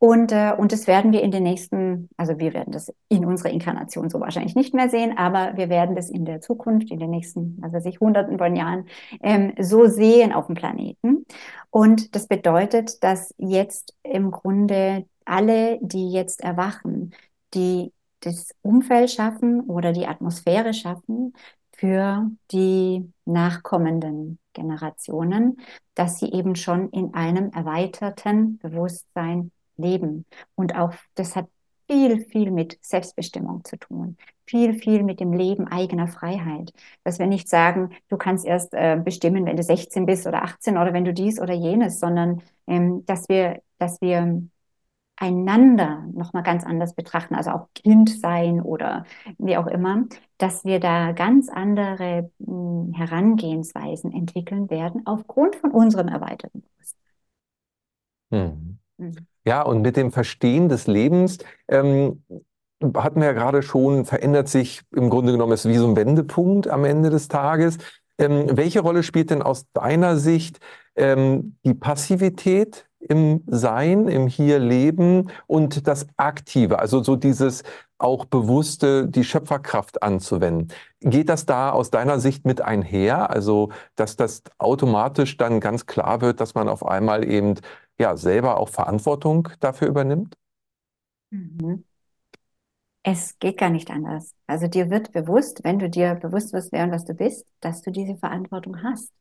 [0.00, 3.50] Und, äh, und das werden wir in den nächsten, also wir werden das in unserer
[3.50, 7.10] Inkarnation so wahrscheinlich nicht mehr sehen, aber wir werden das in der Zukunft, in den
[7.10, 8.86] nächsten, also sich hunderten von Jahren
[9.22, 11.26] ähm, so sehen auf dem Planeten.
[11.70, 17.12] Und das bedeutet, dass jetzt im Grunde alle, die jetzt erwachen,
[17.54, 21.34] die das Umfeld schaffen oder die Atmosphäre schaffen
[21.72, 25.60] für die nachkommenden Generationen,
[25.94, 30.26] dass sie eben schon in einem erweiterten Bewusstsein leben.
[30.54, 31.46] Und auch das hat
[31.90, 34.16] viel, viel mit Selbstbestimmung zu tun.
[34.46, 36.72] Viel, viel mit dem Leben eigener Freiheit.
[37.04, 40.76] Dass wir nicht sagen, du kannst erst äh, bestimmen, wenn du 16 bist oder 18
[40.76, 44.42] oder wenn du dies oder jenes, sondern ähm, dass wir, dass wir
[45.16, 49.04] einander nochmal ganz anders betrachten, also auch Kind sein oder
[49.38, 50.04] wie auch immer,
[50.38, 57.02] dass wir da ganz andere hm, Herangehensweisen entwickeln werden aufgrund von unserem erweiterten Bewusstsein.
[58.30, 58.78] Hm.
[58.98, 59.26] Mhm.
[59.48, 62.22] Ja, und mit dem Verstehen des Lebens ähm,
[62.94, 66.68] hatten wir ja gerade schon, verändert sich im Grunde genommen, ist wie so ein Wendepunkt
[66.68, 67.78] am Ende des Tages.
[68.18, 70.60] Ähm, welche Rolle spielt denn aus deiner Sicht
[70.96, 77.62] ähm, die Passivität im Sein, im Hier-Leben und das Aktive, also so dieses
[77.96, 80.68] auch bewusste, die Schöpferkraft anzuwenden.
[81.00, 83.30] Geht das da aus deiner Sicht mit einher?
[83.30, 87.54] Also, dass das automatisch dann ganz klar wird, dass man auf einmal eben
[87.98, 90.34] ja selber auch Verantwortung dafür übernimmt?
[91.30, 91.84] Mhm.
[93.02, 94.34] Es geht gar nicht anders.
[94.46, 97.80] Also dir wird bewusst, wenn du dir bewusst wirst, wer und was du bist, dass
[97.82, 99.12] du diese Verantwortung hast.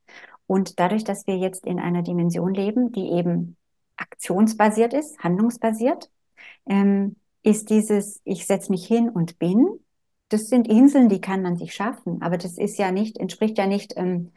[0.45, 3.55] Und dadurch, dass wir jetzt in einer Dimension leben, die eben
[3.97, 6.09] aktionsbasiert ist, handlungsbasiert,
[6.67, 9.79] ähm, ist dieses, ich setze mich hin und bin,
[10.29, 13.67] das sind Inseln, die kann man sich schaffen, aber das ist ja nicht, entspricht ja
[13.67, 14.33] nicht, ähm,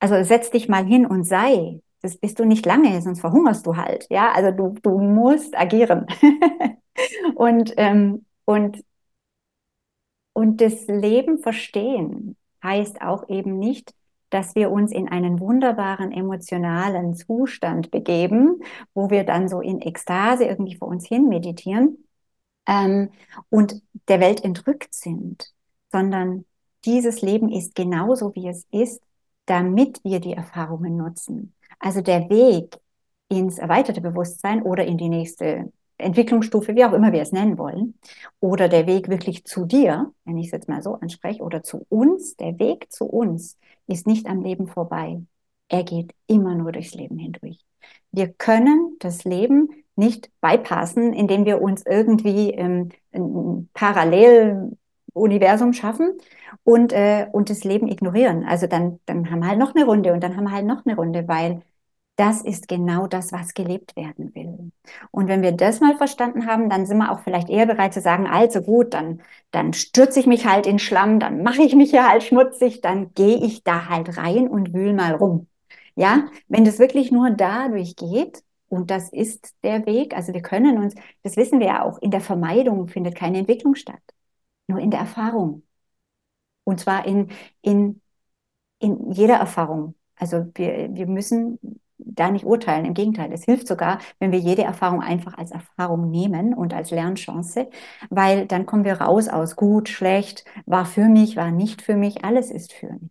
[0.00, 1.80] also setz dich mal hin und sei.
[2.02, 4.06] Das bist du nicht lange, sonst verhungerst du halt.
[4.10, 6.06] Ja, also du, du musst agieren.
[7.34, 8.82] und, ähm, und,
[10.32, 13.94] und das Leben verstehen heißt auch eben nicht,
[14.30, 18.62] dass wir uns in einen wunderbaren emotionalen Zustand begeben,
[18.94, 21.98] wo wir dann so in Ekstase irgendwie vor uns hin meditieren
[22.66, 23.10] ähm,
[23.50, 25.52] und der Welt entrückt sind,
[25.90, 26.44] sondern
[26.84, 29.02] dieses Leben ist genauso, wie es ist,
[29.46, 31.54] damit wir die Erfahrungen nutzen.
[31.80, 32.76] Also der Weg
[33.28, 37.98] ins erweiterte Bewusstsein oder in die nächste Entwicklungsstufe, wie auch immer wir es nennen wollen,
[38.40, 41.84] oder der Weg wirklich zu dir, wenn ich es jetzt mal so anspreche, oder zu
[41.88, 45.20] uns, der Weg zu uns ist nicht am Leben vorbei.
[45.68, 47.58] Er geht immer nur durchs Leben hindurch.
[48.12, 56.18] Wir können das Leben nicht bypassen, indem wir uns irgendwie ähm, ein Paralleluniversum schaffen
[56.64, 58.44] und, äh, und das Leben ignorieren.
[58.44, 60.84] Also dann, dann haben wir halt noch eine Runde und dann haben wir halt noch
[60.84, 61.62] eine Runde, weil
[62.20, 64.72] das ist genau das, was gelebt werden will.
[65.10, 68.02] Und wenn wir das mal verstanden haben, dann sind wir auch vielleicht eher bereit zu
[68.02, 71.90] sagen, also gut, dann, dann stürze ich mich halt in Schlamm, dann mache ich mich
[71.90, 75.46] hier halt schmutzig, dann gehe ich da halt rein und wühl mal rum.
[75.96, 80.76] Ja, wenn das wirklich nur dadurch geht, und das ist der Weg, also wir können
[80.78, 84.02] uns, das wissen wir ja auch, in der Vermeidung findet keine Entwicklung statt,
[84.68, 85.62] nur in der Erfahrung.
[86.64, 87.30] Und zwar in,
[87.62, 88.00] in,
[88.80, 89.94] in jeder Erfahrung.
[90.16, 91.58] Also wir, wir müssen
[92.04, 92.84] da nicht urteilen.
[92.84, 96.90] Im Gegenteil, es hilft sogar, wenn wir jede Erfahrung einfach als Erfahrung nehmen und als
[96.90, 97.68] Lernchance,
[98.10, 102.24] weil dann kommen wir raus aus gut, schlecht, war für mich, war nicht für mich,
[102.24, 103.10] alles ist für mich.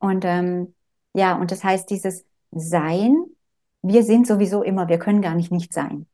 [0.00, 0.74] Und ähm,
[1.14, 3.16] ja, und das heißt, dieses Sein,
[3.82, 6.06] wir sind sowieso immer, wir können gar nicht nicht sein.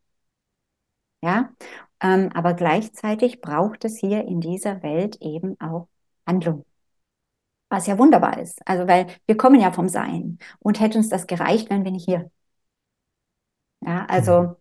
[1.23, 1.51] Ja,
[2.01, 5.89] ähm, aber gleichzeitig braucht es hier in dieser Welt eben auch
[6.27, 6.65] Handlung
[7.75, 8.61] was ja wunderbar ist.
[8.67, 10.39] Also, weil wir kommen ja vom Sein.
[10.61, 12.31] Und hätte uns das gereicht, wenn wir nicht hier.
[13.85, 14.57] Ja, also mhm.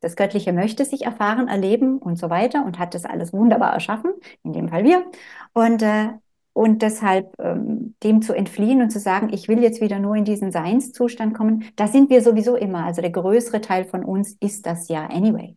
[0.00, 4.12] das Göttliche möchte sich erfahren, erleben und so weiter und hat das alles wunderbar erschaffen,
[4.42, 5.04] in dem Fall wir.
[5.52, 6.10] Und, äh,
[6.52, 10.24] und deshalb ähm, dem zu entfliehen und zu sagen, ich will jetzt wieder nur in
[10.24, 12.84] diesen Seinszustand kommen, da sind wir sowieso immer.
[12.84, 15.56] Also der größere Teil von uns ist das ja anyway.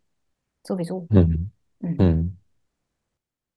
[0.66, 1.08] Sowieso.
[1.10, 1.52] Mhm.
[1.80, 2.38] Mhm.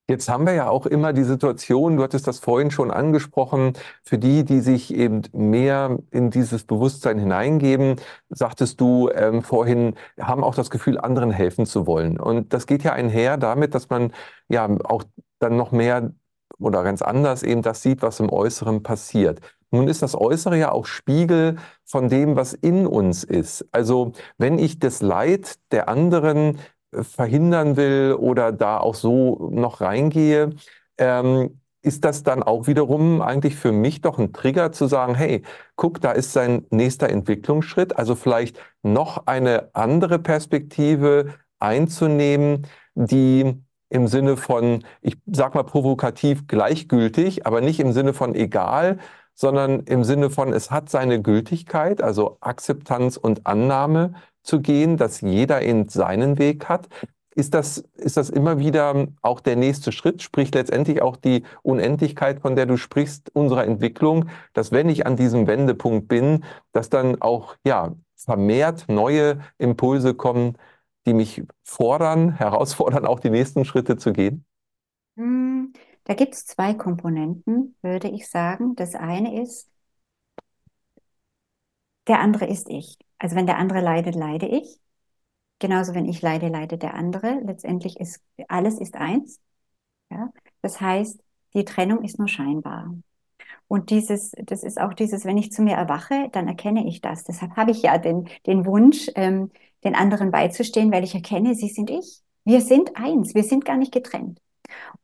[0.08, 3.72] Jetzt haben wir ja auch immer die Situation, du hattest das vorhin schon angesprochen,
[4.04, 7.96] für die, die sich eben mehr in dieses Bewusstsein hineingeben,
[8.28, 12.20] sagtest du ähm, vorhin, haben auch das Gefühl, anderen helfen zu wollen.
[12.20, 14.12] Und das geht ja einher damit, dass man
[14.48, 15.02] ja auch
[15.40, 16.12] dann noch mehr
[16.58, 19.40] oder ganz anders eben das sieht, was im Äußeren passiert.
[19.72, 23.66] Nun ist das Äußere ja auch Spiegel von dem, was in uns ist.
[23.72, 26.58] Also wenn ich das Leid der anderen
[27.02, 30.50] verhindern will oder da auch so noch reingehe,
[30.98, 35.42] ähm, ist das dann auch wiederum eigentlich für mich doch ein Trigger zu sagen, hey,
[35.76, 43.54] guck, da ist sein nächster Entwicklungsschritt, also vielleicht noch eine andere Perspektive einzunehmen, die
[43.88, 48.98] im Sinne von, ich sag mal provokativ gleichgültig, aber nicht im Sinne von egal,
[49.34, 54.14] sondern im Sinne von, es hat seine Gültigkeit, also Akzeptanz und Annahme
[54.46, 56.88] zu gehen, dass jeder in seinen Weg hat.
[57.34, 62.40] Ist das, ist das immer wieder auch der nächste Schritt, sprich letztendlich auch die Unendlichkeit,
[62.40, 67.20] von der du sprichst, unserer Entwicklung, dass wenn ich an diesem Wendepunkt bin, dass dann
[67.20, 70.56] auch ja, vermehrt neue Impulse kommen,
[71.06, 74.46] die mich fordern, herausfordern, auch die nächsten Schritte zu gehen?
[75.16, 78.76] Hm, da gibt es zwei Komponenten, würde ich sagen.
[78.76, 79.68] Das eine ist,
[82.08, 82.98] der andere ist ich.
[83.18, 84.78] Also wenn der andere leidet, leide ich.
[85.58, 87.40] Genauso, wenn ich leide, leidet der andere.
[87.44, 89.40] Letztendlich ist alles ist eins.
[90.10, 90.30] Ja?
[90.62, 91.20] Das heißt,
[91.54, 92.94] die Trennung ist nur scheinbar.
[93.68, 97.24] Und dieses, das ist auch dieses, wenn ich zu mir erwache, dann erkenne ich das.
[97.24, 99.50] Deshalb habe ich ja den, den Wunsch, ähm,
[99.82, 102.22] den anderen beizustehen, weil ich erkenne, sie sind ich.
[102.44, 103.34] Wir sind eins.
[103.34, 104.40] Wir sind gar nicht getrennt.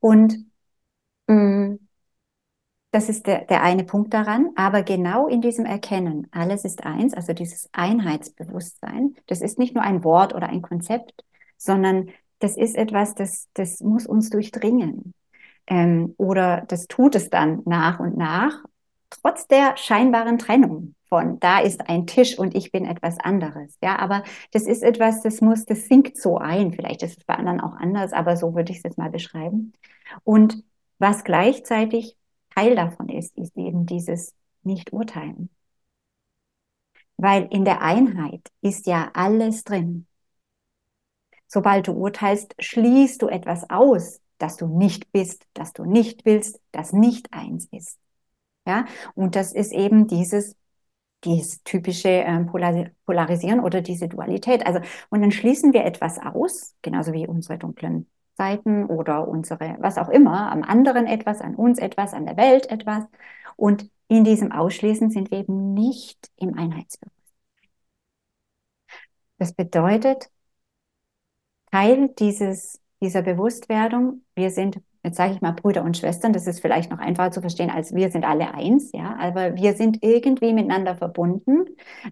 [0.01, 0.47] Und
[1.29, 1.89] mh, mm,
[2.93, 4.51] das ist der, der eine Punkt daran.
[4.55, 9.83] Aber genau in diesem Erkennen, alles ist eins, also dieses Einheitsbewusstsein, das ist nicht nur
[9.83, 11.25] ein Wort oder ein Konzept,
[11.57, 15.15] sondern das ist etwas, das, das muss uns durchdringen.
[15.67, 18.63] Ähm, oder das tut es dann nach und nach,
[19.11, 23.77] trotz der scheinbaren Trennung von da ist ein Tisch und ich bin etwas anderes.
[23.83, 26.73] Ja, aber das ist etwas, das muss, das sinkt so ein.
[26.73, 29.75] Vielleicht ist es bei anderen auch anders, aber so würde ich es jetzt mal beschreiben.
[30.25, 30.65] Und
[30.99, 32.17] was gleichzeitig
[32.55, 35.51] Teil davon ist, ist eben dieses Nicht-Urteilen.
[37.17, 40.07] Weil in der Einheit ist ja alles drin.
[41.47, 46.61] Sobald du urteilst, schließt du etwas aus, das du nicht bist, das du nicht willst,
[46.73, 47.99] das nicht eins ist.
[48.67, 50.57] Ja, und das ist eben dieses,
[51.25, 52.45] dieses typische äh,
[53.07, 54.67] Polarisieren oder diese Dualität.
[54.67, 59.99] Also, und dann schließen wir etwas aus, genauso wie unsere dunklen Seiten oder unsere, was
[59.99, 63.05] auch immer, am anderen etwas, an uns etwas, an der Welt etwas.
[63.57, 67.23] Und in diesem Ausschließen sind wir eben nicht im Einheitsbewusstsein.
[69.39, 70.31] Das bedeutet,
[71.71, 76.61] Teil dieses, dieser Bewusstwerdung, wir sind, jetzt sage ich mal Brüder und Schwestern, das ist
[76.61, 80.53] vielleicht noch einfacher zu verstehen, als wir sind alle eins, ja, aber wir sind irgendwie
[80.53, 81.65] miteinander verbunden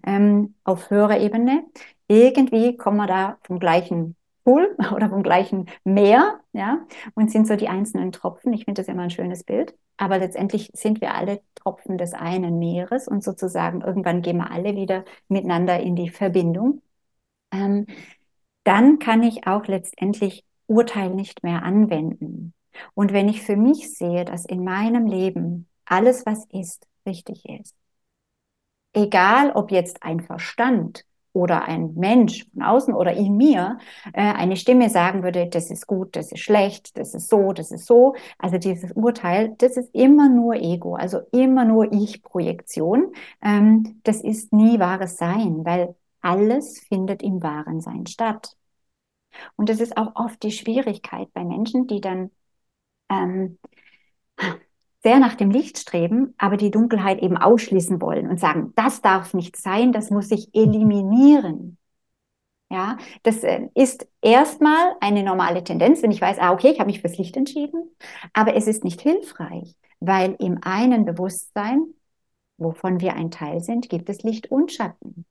[0.05, 1.63] ähm, auf höherer Ebene.
[2.07, 7.55] Irgendwie kommen wir da vom gleichen Pool oder vom gleichen Meer, ja, und sind so
[7.55, 8.53] die einzelnen Tropfen.
[8.53, 9.75] Ich finde das immer ein schönes Bild.
[9.97, 14.75] Aber letztendlich sind wir alle Tropfen des einen Meeres und sozusagen irgendwann gehen wir alle
[14.75, 16.81] wieder miteinander in die Verbindung.
[17.51, 17.85] Ähm,
[18.63, 22.53] dann kann ich auch letztendlich Urteil nicht mehr anwenden.
[22.93, 27.75] Und wenn ich für mich sehe, dass in meinem Leben alles, was ist, richtig ist,
[28.93, 33.77] egal ob jetzt ein Verstand oder ein Mensch von außen oder in mir
[34.13, 37.71] äh, eine Stimme sagen würde, das ist gut, das ist schlecht, das ist so, das
[37.71, 38.15] ist so.
[38.37, 43.13] Also dieses Urteil, das ist immer nur Ego, also immer nur Ich-Projektion.
[43.41, 48.55] Ähm, das ist nie wahres Sein, weil alles findet im wahren Sein statt.
[49.55, 52.31] Und das ist auch oft die Schwierigkeit bei Menschen, die dann
[53.09, 53.59] ähm,
[55.03, 59.33] sehr nach dem Licht streben, aber die Dunkelheit eben ausschließen wollen und sagen, das darf
[59.33, 61.77] nicht sein, das muss ich eliminieren.
[62.69, 66.89] Ja, das äh, ist erstmal eine normale Tendenz, wenn ich weiß, ah, okay, ich habe
[66.89, 67.93] mich fürs Licht entschieden,
[68.33, 71.93] aber es ist nicht hilfreich, weil im einen Bewusstsein,
[72.57, 75.25] wovon wir ein Teil sind, gibt es Licht und Schatten.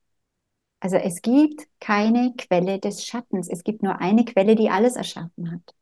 [0.81, 5.53] Also es gibt keine Quelle des Schattens, es gibt nur eine Quelle, die alles erschaffen
[5.53, 5.75] hat.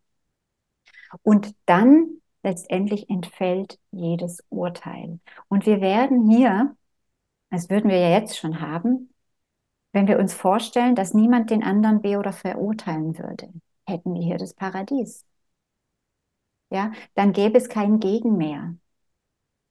[1.22, 5.20] Und dann letztendlich entfällt jedes Urteil.
[5.48, 6.76] Und wir werden hier,
[7.50, 9.12] das würden wir ja jetzt schon haben,
[9.92, 13.50] wenn wir uns vorstellen, dass niemand den anderen be- oder verurteilen würde,
[13.86, 15.24] hätten wir hier das Paradies.
[16.70, 18.74] Ja, dann gäbe es kein Gegen mehr.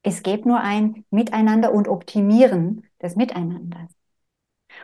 [0.03, 3.91] Es gäbe nur ein Miteinander und Optimieren des Miteinanders.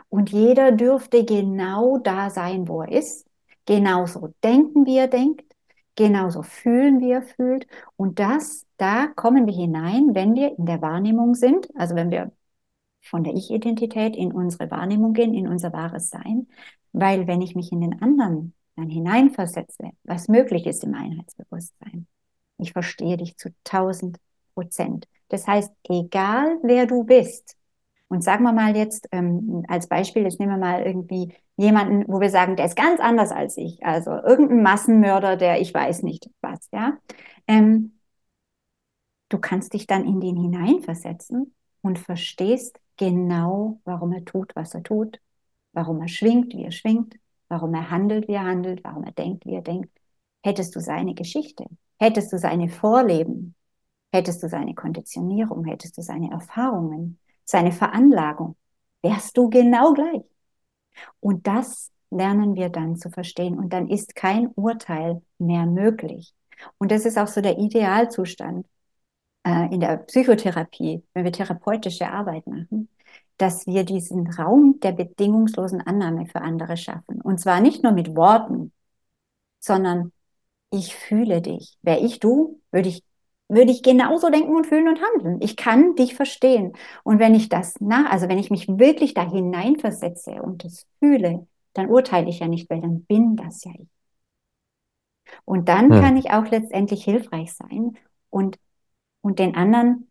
[0.09, 3.27] Und jeder dürfte genau da sein, wo er ist,
[3.65, 5.52] genauso denken, wie er denkt,
[5.95, 7.67] Genauso fühlen wir fühlt.
[7.95, 12.31] Und das, da kommen wir hinein, wenn wir in der Wahrnehmung sind, also wenn wir
[13.01, 16.47] von der Ich-Identität in unsere Wahrnehmung gehen, in unser wahres Sein.
[16.93, 22.07] Weil wenn ich mich in den anderen dann hineinversetze, was möglich ist im Einheitsbewusstsein,
[22.57, 24.17] ich verstehe dich zu tausend
[24.53, 25.07] Prozent.
[25.27, 27.55] Das heißt, egal wer du bist,
[28.13, 32.21] und sagen wir mal jetzt ähm, als Beispiel, jetzt nehmen wir mal irgendwie jemanden, wo
[32.21, 36.29] wir sagen, der ist ganz anders als ich, also irgendein Massenmörder, der ich weiß nicht
[36.39, 36.99] was, ja.
[37.47, 37.97] Ähm,
[39.29, 44.83] du kannst dich dann in den hineinversetzen und verstehst genau, warum er tut, was er
[44.83, 45.19] tut,
[45.71, 47.15] warum er schwingt, wie er schwingt,
[47.47, 49.89] warum er handelt, wie er handelt, warum er denkt, wie er denkt.
[50.43, 51.65] Hättest du seine Geschichte,
[51.99, 53.55] hättest du seine Vorleben,
[54.11, 58.55] hättest du seine Konditionierung, hättest du seine Erfahrungen, seine Veranlagung,
[59.01, 60.23] wärst du genau gleich.
[61.19, 63.57] Und das lernen wir dann zu verstehen.
[63.57, 66.33] Und dann ist kein Urteil mehr möglich.
[66.77, 68.67] Und das ist auch so der Idealzustand
[69.45, 72.89] äh, in der Psychotherapie, wenn wir therapeutische Arbeit machen,
[73.37, 77.21] dass wir diesen Raum der bedingungslosen Annahme für andere schaffen.
[77.21, 78.71] Und zwar nicht nur mit Worten,
[79.59, 80.11] sondern
[80.71, 81.77] ich fühle dich.
[81.81, 83.03] Wäre ich du, würde ich
[83.53, 85.41] würde ich genauso denken und fühlen und handeln.
[85.41, 86.73] Ich kann dich verstehen.
[87.03, 91.47] Und wenn ich das nach, also wenn ich mich wirklich da hineinversetze und es fühle,
[91.73, 93.87] dann urteile ich ja nicht, weil dann bin das ja ich.
[95.45, 96.01] Und dann hm.
[96.01, 97.97] kann ich auch letztendlich hilfreich sein
[98.29, 98.59] und,
[99.21, 100.09] und den anderen,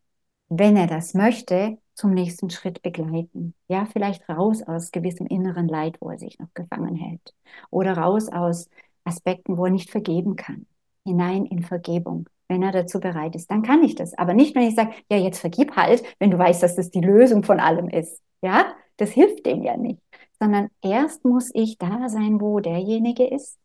[0.49, 3.55] wenn er das möchte, zum nächsten Schritt begleiten.
[3.69, 7.35] Ja, vielleicht raus aus gewissem inneren Leid, wo er sich noch gefangen hält.
[7.71, 8.69] Oder raus aus
[9.05, 10.67] Aspekten, wo er nicht vergeben kann.
[11.05, 12.29] Hinein in Vergebung.
[12.53, 14.13] Wenn er dazu bereit ist, dann kann ich das.
[14.13, 17.01] Aber nicht, wenn ich sage, ja, jetzt vergib halt, wenn du weißt, dass das die
[17.01, 18.21] Lösung von allem ist.
[18.43, 20.03] Ja, das hilft dem ja nicht.
[20.39, 23.59] Sondern erst muss ich da sein, wo derjenige ist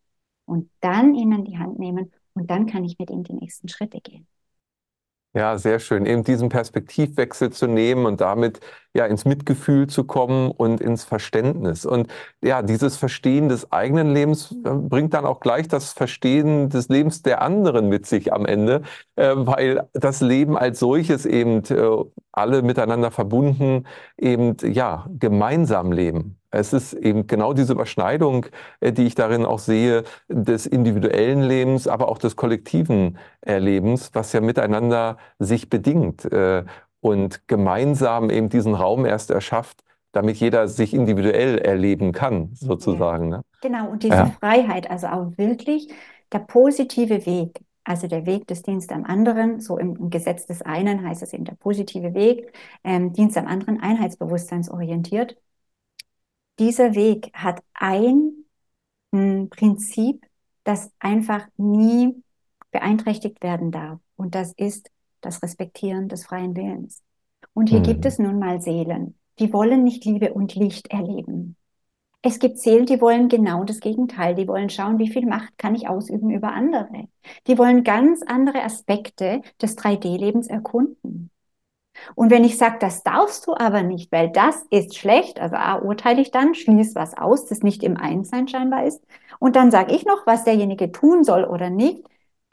[0.45, 3.67] und dann ihn an die Hand nehmen und dann kann ich mit ihm die nächsten
[3.67, 4.25] Schritte gehen.
[5.37, 6.07] Ja, sehr schön.
[6.07, 8.59] Eben diesen Perspektivwechsel zu nehmen und damit
[8.95, 11.85] ja ins Mitgefühl zu kommen und ins Verständnis.
[11.85, 12.07] Und
[12.43, 17.21] ja, dieses Verstehen des eigenen Lebens äh, bringt dann auch gleich das Verstehen des Lebens
[17.21, 18.81] der anderen mit sich am Ende,
[19.15, 23.85] äh, weil das Leben als solches eben äh, alle miteinander verbunden
[24.17, 26.36] eben ja gemeinsam leben.
[26.49, 28.45] Es ist eben genau diese Überschneidung,
[28.81, 34.41] die ich darin auch sehe, des individuellen Lebens, aber auch des kollektiven Lebens, was ja
[34.41, 36.27] miteinander sich bedingt
[37.01, 43.29] und gemeinsam eben diesen Raum erst erschafft, damit jeder sich individuell erleben kann, sozusagen.
[43.29, 43.41] Ne?
[43.61, 44.25] Genau, und diese ja.
[44.39, 45.89] Freiheit, also auch wirklich
[46.31, 50.61] der positive Weg, also der Weg des Dienstes am anderen, so im, im Gesetz des
[50.61, 52.51] einen heißt es eben der positive Weg,
[52.83, 55.37] ähm, Dienst am anderen, einheitsbewusstseinsorientiert.
[56.59, 58.45] Dieser Weg hat ein
[59.11, 60.25] m, Prinzip,
[60.63, 62.23] das einfach nie
[62.71, 63.99] beeinträchtigt werden darf.
[64.15, 64.89] Und das ist
[65.21, 67.01] das Respektieren des freien Willens.
[67.53, 67.83] Und hier mhm.
[67.83, 71.55] gibt es nun mal Seelen, die wollen nicht Liebe und Licht erleben.
[72.21, 74.35] Es gibt Seelen, die wollen genau das Gegenteil.
[74.35, 77.07] Die wollen schauen, wie viel Macht kann ich ausüben über andere.
[77.45, 81.29] Die wollen ganz andere Aspekte des 3D-Lebens erkunden.
[82.15, 85.75] Und wenn ich sage, das darfst du aber nicht, weil das ist schlecht, also A,
[85.75, 89.03] urteile ich dann, schließe was aus, das nicht im Einssein scheinbar ist.
[89.39, 92.03] Und dann sage ich noch, was derjenige tun soll oder nicht,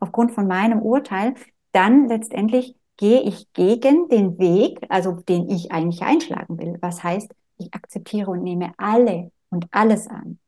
[0.01, 1.35] aufgrund von meinem Urteil,
[1.73, 6.79] dann letztendlich gehe ich gegen den Weg, also den ich eigentlich einschlagen will.
[6.81, 10.39] Was heißt, ich akzeptiere und nehme alle und alles an.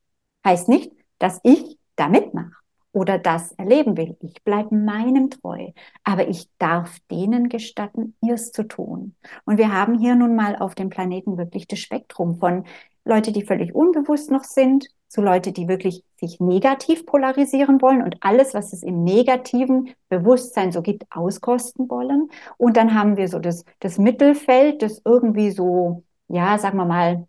[0.44, 2.52] Heißt nicht, dass ich da mitmache
[2.96, 4.16] oder das erleben will.
[4.22, 5.68] Ich bleibe meinem treu.
[6.02, 9.14] Aber ich darf denen gestatten, ihrs zu tun.
[9.44, 12.64] Und wir haben hier nun mal auf dem Planeten wirklich das Spektrum von
[13.04, 18.16] Leute, die völlig unbewusst noch sind, zu Leute, die wirklich sich negativ polarisieren wollen und
[18.20, 22.30] alles, was es im negativen Bewusstsein so gibt, auskosten wollen.
[22.56, 27.26] Und dann haben wir so das, das Mittelfeld, das irgendwie so, ja, sagen wir mal,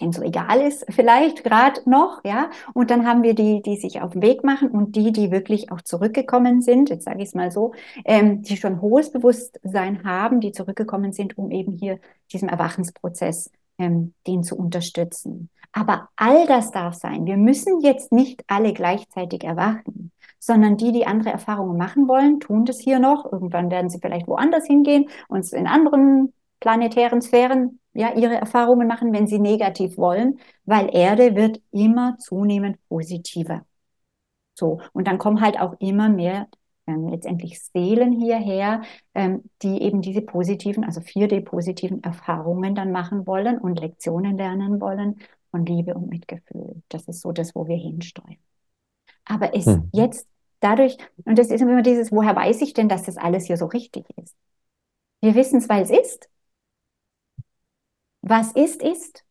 [0.00, 2.50] denen so egal ist, vielleicht gerade noch, ja.
[2.72, 5.70] Und dann haben wir die, die sich auf den Weg machen und die, die wirklich
[5.70, 7.72] auch zurückgekommen sind, jetzt sage ich es mal so,
[8.04, 12.00] ähm, die schon hohes Bewusstsein haben, die zurückgekommen sind, um eben hier
[12.32, 15.50] diesem Erwachensprozess ähm, den zu unterstützen.
[15.72, 17.26] Aber all das darf sein.
[17.26, 22.64] Wir müssen jetzt nicht alle gleichzeitig erwachen, sondern die, die andere Erfahrungen machen wollen, tun
[22.64, 23.30] das hier noch.
[23.30, 29.12] Irgendwann werden sie vielleicht woanders hingehen und in anderen planetären Sphären ja ihre Erfahrungen machen,
[29.12, 33.64] wenn sie negativ wollen, weil Erde wird immer zunehmend positiver.
[34.54, 36.48] So und dann kommen halt auch immer mehr
[36.86, 38.82] ähm, letztendlich Seelen hierher,
[39.14, 45.20] ähm, die eben diese positiven, also 4D-positiven Erfahrungen dann machen wollen und Lektionen lernen wollen
[45.50, 46.82] von Liebe und Mitgefühl.
[46.88, 48.36] Das ist so das, wo wir hinsteuern.
[49.24, 49.88] Aber es hm.
[49.92, 50.28] jetzt
[50.60, 53.66] dadurch, und das ist immer dieses, woher weiß ich denn, dass das alles hier so
[53.66, 54.34] richtig ist?
[55.20, 56.28] Wir wissen es, weil es ist.
[58.26, 59.22] Was ist, ist.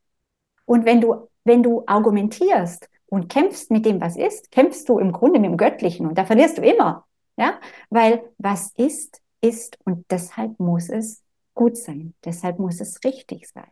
[0.66, 5.12] Und wenn du, wenn du argumentierst und kämpfst mit dem, was ist, kämpfst du im
[5.12, 7.06] Grunde mit dem Göttlichen und da verlierst du immer.
[7.36, 11.24] Ja, weil was ist, ist und deshalb muss es
[11.56, 12.14] gut sein.
[12.24, 13.70] Deshalb muss es richtig sein.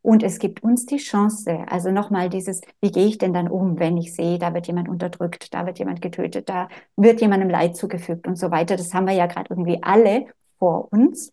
[0.00, 3.78] Und es gibt uns die Chance, also nochmal dieses, wie gehe ich denn dann um,
[3.78, 7.76] wenn ich sehe, da wird jemand unterdrückt, da wird jemand getötet, da wird jemandem Leid
[7.76, 8.76] zugefügt und so weiter.
[8.76, 10.26] Das haben wir ja gerade irgendwie alle
[10.58, 11.32] vor uns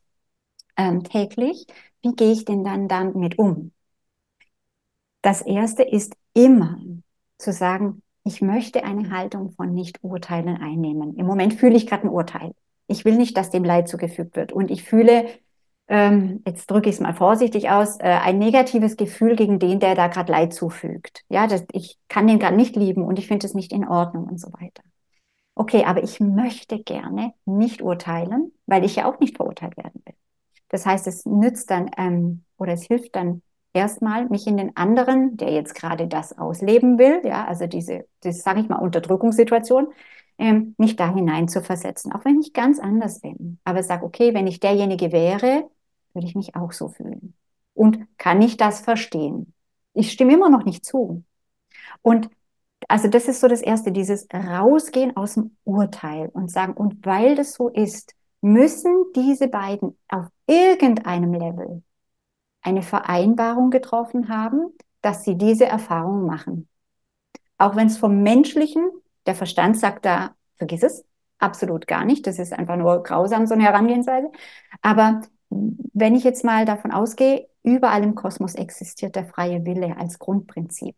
[0.77, 1.65] ähm, täglich.
[2.01, 3.71] Wie gehe ich denn dann damit um?
[5.21, 6.77] Das erste ist immer
[7.37, 11.15] zu sagen, ich möchte eine Haltung von Nicht-Urteilen einnehmen.
[11.17, 12.53] Im Moment fühle ich gerade ein Urteil.
[12.87, 14.51] Ich will nicht, dass dem Leid zugefügt wird.
[14.51, 15.27] Und ich fühle,
[15.87, 19.95] ähm, jetzt drücke ich es mal vorsichtig aus, äh, ein negatives Gefühl gegen den, der
[19.95, 21.23] da gerade Leid zufügt.
[21.29, 24.25] Ja, das, ich kann den gerade nicht lieben und ich finde es nicht in Ordnung
[24.25, 24.83] und so weiter.
[25.55, 30.15] Okay, aber ich möchte gerne nicht urteilen, weil ich ja auch nicht verurteilt werden will.
[30.69, 33.41] Das heißt, es nützt dann ähm, oder es hilft dann
[33.73, 38.41] erstmal mich in den anderen, der jetzt gerade das ausleben will, ja, also diese, das
[38.41, 39.87] sage ich mal, Unterdrückungssituation,
[40.37, 43.59] ähm, mich da hinein zu versetzen, auch wenn ich ganz anders bin.
[43.63, 45.69] Aber sage, okay, wenn ich derjenige wäre,
[46.13, 47.35] würde ich mich auch so fühlen.
[47.73, 49.53] Und kann ich das verstehen?
[49.93, 51.23] Ich stimme immer noch nicht zu.
[52.01, 52.29] Und
[52.87, 57.35] also das ist so das Erste, dieses Rausgehen aus dem Urteil und sagen, und weil
[57.35, 61.83] das so ist, müssen diese beiden auf irgendeinem Level
[62.61, 66.67] eine Vereinbarung getroffen haben, dass sie diese Erfahrung machen.
[67.57, 68.89] Auch wenn es vom menschlichen,
[69.25, 71.05] der Verstand sagt da, vergiss es,
[71.39, 74.31] absolut gar nicht, das ist einfach nur grausam, so eine Herangehensweise.
[74.81, 80.19] Aber wenn ich jetzt mal davon ausgehe, überall im Kosmos existiert der freie Wille als
[80.19, 80.95] Grundprinzip,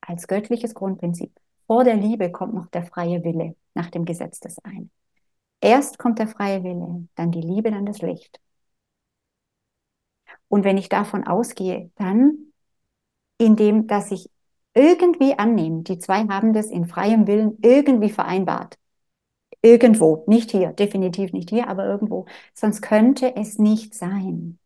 [0.00, 1.32] als göttliches Grundprinzip.
[1.66, 4.90] Vor der Liebe kommt noch der freie Wille nach dem Gesetz des Einen.
[5.60, 8.40] Erst kommt der freie Wille, dann die Liebe, dann das Licht.
[10.48, 12.52] Und wenn ich davon ausgehe, dann
[13.38, 14.30] indem, dass ich
[14.74, 18.78] irgendwie annehme, die zwei haben das in freiem Willen irgendwie vereinbart.
[19.62, 22.26] Irgendwo, nicht hier, definitiv nicht hier, aber irgendwo.
[22.54, 24.58] Sonst könnte es nicht sein.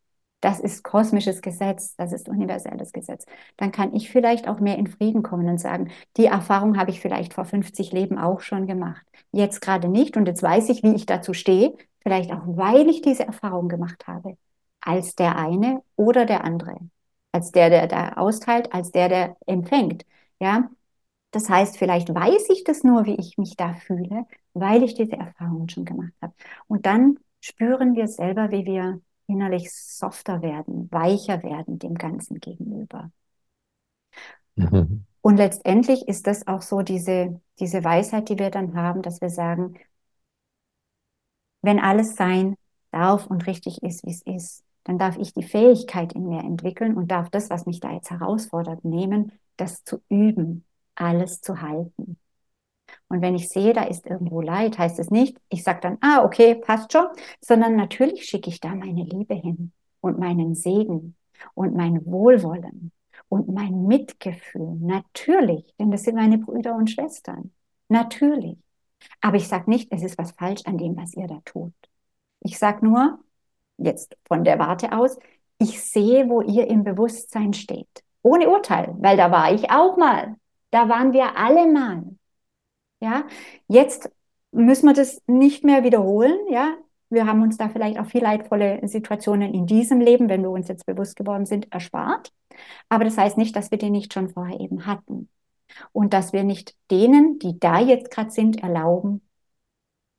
[0.43, 3.25] Das ist kosmisches Gesetz, das ist universelles Gesetz.
[3.57, 7.01] Dann kann ich vielleicht auch mehr in Frieden kommen und sagen, die Erfahrung habe ich
[7.01, 9.07] vielleicht vor 50 Leben auch schon gemacht.
[9.33, 13.03] Jetzt gerade nicht und jetzt weiß ich, wie ich dazu stehe, vielleicht auch, weil ich
[13.03, 14.37] diese Erfahrung gemacht habe,
[14.81, 16.77] als der eine oder der andere,
[17.33, 20.05] als der, der da austeilt, als der, der empfängt.
[20.41, 20.71] Ja,
[21.31, 25.17] das heißt, vielleicht weiß ich das nur, wie ich mich da fühle, weil ich diese
[25.17, 26.35] Erfahrungen schon gemacht habe.
[26.69, 29.01] Und dann spüren wir selber, wie wir
[29.33, 33.11] innerlich softer werden, weicher werden dem Ganzen gegenüber.
[34.57, 35.07] Mhm.
[35.23, 39.31] Und letztendlich ist das auch so diese, diese Weisheit, die wir dann haben, dass wir
[39.31, 39.79] sagen,
[41.63, 42.57] wenn alles sein
[42.91, 46.97] darf und richtig ist, wie es ist, dann darf ich die Fähigkeit in mir entwickeln
[46.97, 50.65] und darf das, was mich da jetzt herausfordert, nehmen, das zu üben,
[50.97, 52.19] alles zu halten.
[53.09, 56.25] Und wenn ich sehe, da ist irgendwo Leid, heißt es nicht, ich sage dann, ah,
[56.25, 57.07] okay, passt schon,
[57.41, 61.17] sondern natürlich schicke ich da meine Liebe hin und meinen Segen
[61.55, 62.93] und mein Wohlwollen
[63.29, 64.77] und mein Mitgefühl.
[64.81, 67.53] Natürlich, denn das sind meine Brüder und Schwestern.
[67.89, 68.59] Natürlich.
[69.21, 71.73] Aber ich sage nicht, es ist was falsch an dem, was ihr da tut.
[72.41, 73.19] Ich sage nur,
[73.79, 75.19] jetzt von der Warte aus,
[75.59, 78.05] ich sehe, wo ihr im Bewusstsein steht.
[78.23, 80.37] Ohne Urteil, weil da war ich auch mal.
[80.71, 82.05] Da waren wir alle mal.
[83.03, 83.27] Ja,
[83.67, 84.11] jetzt
[84.53, 86.39] müssen wir das nicht mehr wiederholen.
[86.49, 86.77] Ja,
[87.11, 90.69] wir haben uns da vielleicht auch viel leidvolle Situationen in diesem Leben, wenn wir uns
[90.69, 92.33] jetzt bewusst geworden sind, erspart.
[92.89, 95.29] Aber das heißt nicht, dass wir die nicht schon vorher eben hatten.
[95.93, 99.23] Und dass wir nicht denen, die da jetzt gerade sind, erlauben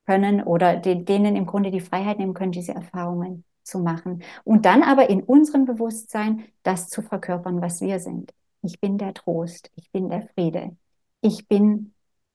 [0.06, 4.24] können oder denen im Grunde die Freiheit nehmen können, diese Erfahrungen zu machen.
[4.44, 8.34] Und dann aber in unserem Bewusstsein das zu verkörpern, was wir sind.
[8.62, 10.76] Ich bin der Trost, ich bin der Friede,
[11.22, 11.93] ich bin,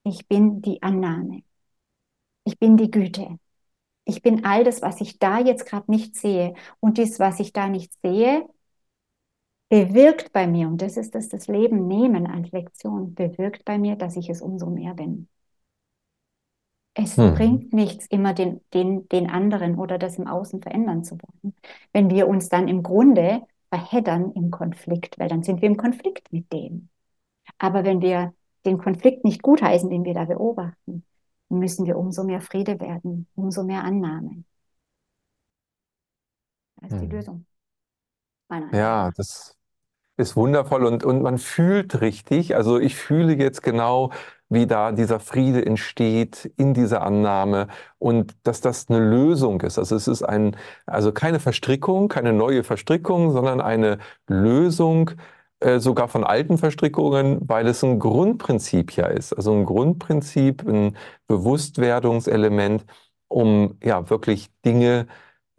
[0.09, 1.43] ich bin die Annahme,
[2.45, 3.39] ich bin die Güte,
[4.05, 6.55] ich bin all das, was ich da jetzt gerade nicht sehe.
[6.81, 8.49] Und dies, was ich da nicht sehe,
[9.69, 13.97] bewirkt bei mir, und das ist das, das Leben nehmen als Lektion, bewirkt bei mir,
[13.97, 15.29] dass ich es umso mehr bin.
[16.95, 17.35] Es hm.
[17.35, 21.55] bringt nichts, immer den, den, den anderen oder das im Außen verändern zu wollen,
[21.93, 26.33] wenn wir uns dann im Grunde verheddern im Konflikt, weil dann sind wir im Konflikt
[26.33, 26.89] mit dem.
[27.59, 28.33] Aber wenn wir
[28.69, 31.05] den Konflikt nicht gutheißen, den wir da beobachten,
[31.49, 34.45] müssen wir umso mehr Friede werden, umso mehr Annahme.
[36.81, 37.09] Das ist hm.
[37.09, 37.47] die Lösung.
[38.73, 39.57] Ja, das
[40.17, 44.11] ist wundervoll und, und man fühlt richtig, also ich fühle jetzt genau,
[44.49, 49.79] wie da dieser Friede entsteht in dieser Annahme und dass das eine Lösung ist.
[49.79, 50.57] Also es ist ein,
[50.87, 55.11] also keine Verstrickung, keine neue Verstrickung, sondern eine Lösung
[55.61, 59.33] äh, sogar von alten Verstrickungen, weil es ein Grundprinzip ja ist.
[59.33, 60.97] Also ein Grundprinzip, ein
[61.27, 62.85] Bewusstwerdungselement,
[63.29, 65.07] um ja wirklich Dinge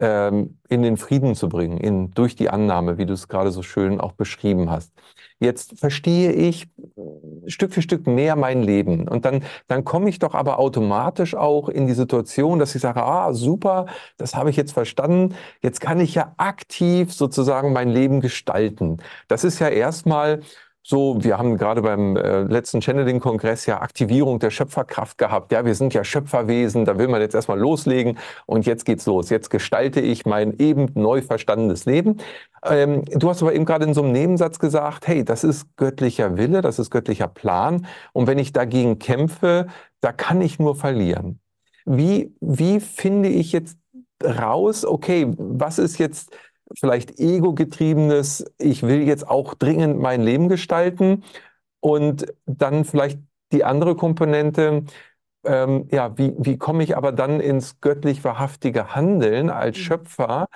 [0.00, 3.62] ähm, in den Frieden zu bringen, in, durch die Annahme, wie du es gerade so
[3.62, 4.92] schön auch beschrieben hast.
[5.38, 9.08] Jetzt verstehe ich äh, Stück für Stück mehr mein Leben.
[9.08, 13.02] Und dann, dann komme ich doch aber automatisch auch in die Situation, dass ich sage,
[13.02, 13.86] ah, super,
[14.16, 15.34] das habe ich jetzt verstanden.
[15.62, 18.98] Jetzt kann ich ja aktiv sozusagen mein Leben gestalten.
[19.28, 20.40] Das ist ja erstmal
[20.82, 25.52] so, wir haben gerade beim äh, letzten Channeling-Kongress ja Aktivierung der Schöpferkraft gehabt.
[25.52, 29.28] Ja, wir sind ja Schöpferwesen, da will man jetzt erstmal loslegen und jetzt geht's los.
[29.28, 32.16] Jetzt gestalte ich mein eben neu verstandenes Leben.
[32.64, 36.38] Ähm, du hast aber eben gerade in so einem Nebensatz gesagt, hey, das ist göttlicher
[36.38, 37.86] Wille, das ist göttlicher Plan.
[38.12, 39.66] Und wenn ich dagegen kämpfe,
[40.00, 41.40] da kann ich nur verlieren.
[41.84, 43.76] Wie, wie finde ich jetzt
[44.24, 46.34] raus, okay, was ist jetzt
[46.78, 51.24] vielleicht ego-getriebenes, ich will jetzt auch dringend mein Leben gestalten
[51.80, 53.20] und dann vielleicht
[53.52, 54.84] die andere Komponente,
[55.44, 59.82] ähm, ja, wie, wie komme ich aber dann ins göttlich wahrhaftige Handeln als mhm.
[59.82, 60.46] Schöpfer,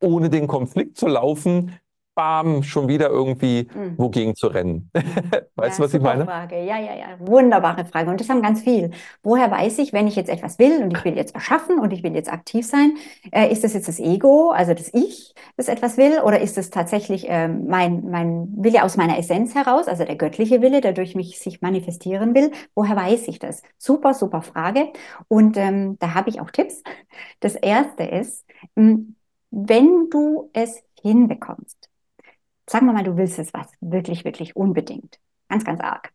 [0.00, 1.78] ohne den Konflikt zu laufen,
[2.16, 3.96] bam, schon wieder irgendwie mhm.
[3.98, 4.90] wogegen zu rennen.
[5.54, 6.24] weißt du, ja, was ich meine?
[6.24, 6.56] Frage.
[6.56, 7.06] Ja, ja, ja.
[7.20, 8.10] Wunderbare Frage.
[8.10, 8.90] Und das haben ganz viel.
[9.22, 12.02] Woher weiß ich, wenn ich jetzt etwas will und ich will jetzt erschaffen und ich
[12.02, 12.96] will jetzt aktiv sein,
[13.30, 16.70] äh, ist das jetzt das Ego, also das Ich, das etwas will, oder ist es
[16.70, 21.14] tatsächlich äh, mein, mein Wille aus meiner Essenz heraus, also der göttliche Wille, der durch
[21.14, 22.50] mich sich manifestieren will?
[22.74, 23.62] Woher weiß ich das?
[23.76, 24.88] Super, super Frage.
[25.28, 26.82] Und ähm, da habe ich auch Tipps.
[27.40, 29.16] Das erste ist, hm,
[29.50, 31.90] wenn du es hinbekommst,
[32.68, 36.12] sagen wir mal, du willst es was, wirklich, wirklich unbedingt, ganz, ganz arg.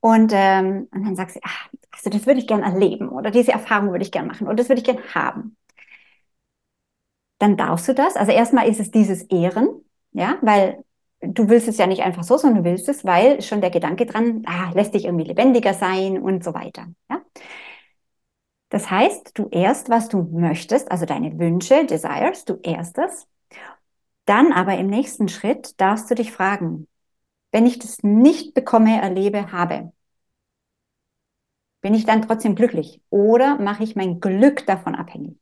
[0.00, 3.52] Und, ähm, und dann sagst du, ach, also das würde ich gern erleben oder diese
[3.52, 5.56] Erfahrung würde ich gern machen oder das würde ich gern haben.
[7.38, 8.16] Dann darfst du das.
[8.16, 9.68] Also erstmal ist es dieses Ehren,
[10.12, 10.84] ja, weil
[11.20, 14.06] du willst es ja nicht einfach so, sondern du willst es, weil schon der Gedanke
[14.06, 16.86] dran, ah, lässt dich irgendwie lebendiger sein und so weiter.
[17.10, 17.22] Ja?
[18.68, 23.26] Das heißt, du ehrst, was du möchtest, also deine Wünsche, Desires, du ehrst es
[24.26, 26.86] dann aber im nächsten Schritt darfst du dich fragen,
[27.52, 29.92] wenn ich das nicht bekomme, erlebe, habe,
[31.80, 35.38] bin ich dann trotzdem glücklich oder mache ich mein Glück davon abhängig?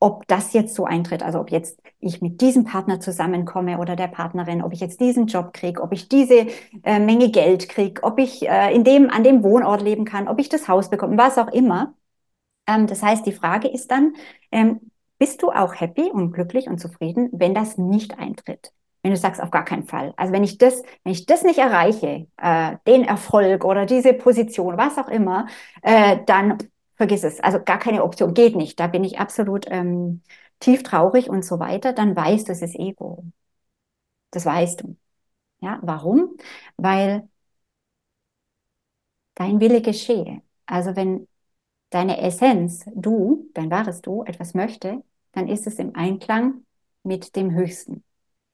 [0.00, 4.06] Ob das jetzt so eintritt, also ob jetzt ich mit diesem Partner zusammenkomme oder der
[4.06, 6.46] Partnerin, ob ich jetzt diesen Job kriege, ob ich diese
[6.84, 10.38] äh, Menge Geld kriege, ob ich äh, in dem, an dem Wohnort leben kann, ob
[10.38, 11.94] ich das Haus bekomme, was auch immer.
[12.66, 14.14] Ähm, das heißt, die Frage ist dann,
[14.52, 14.80] ähm,
[15.18, 18.72] bist du auch happy und glücklich und zufrieden, wenn das nicht eintritt?
[19.02, 20.12] Wenn du sagst, auf gar keinen Fall.
[20.16, 24.76] Also wenn ich das, wenn ich das nicht erreiche, äh, den Erfolg oder diese Position,
[24.76, 25.46] was auch immer,
[25.82, 26.58] äh, dann
[26.96, 27.40] vergiss es.
[27.40, 28.78] Also gar keine Option, geht nicht.
[28.80, 30.22] Da bin ich absolut ähm,
[30.60, 31.92] tief traurig und so weiter.
[31.92, 33.24] Dann weißt du, es ist Ego.
[34.30, 34.96] Das weißt du.
[35.60, 36.36] Ja, warum?
[36.78, 37.28] Weil
[39.34, 40.42] dein Wille geschehe.
[40.66, 41.28] Also wenn
[41.90, 45.02] deine Essenz, du, dein wahres Du, etwas möchte,
[45.38, 46.64] dann ist es im Einklang
[47.04, 48.02] mit dem Höchsten.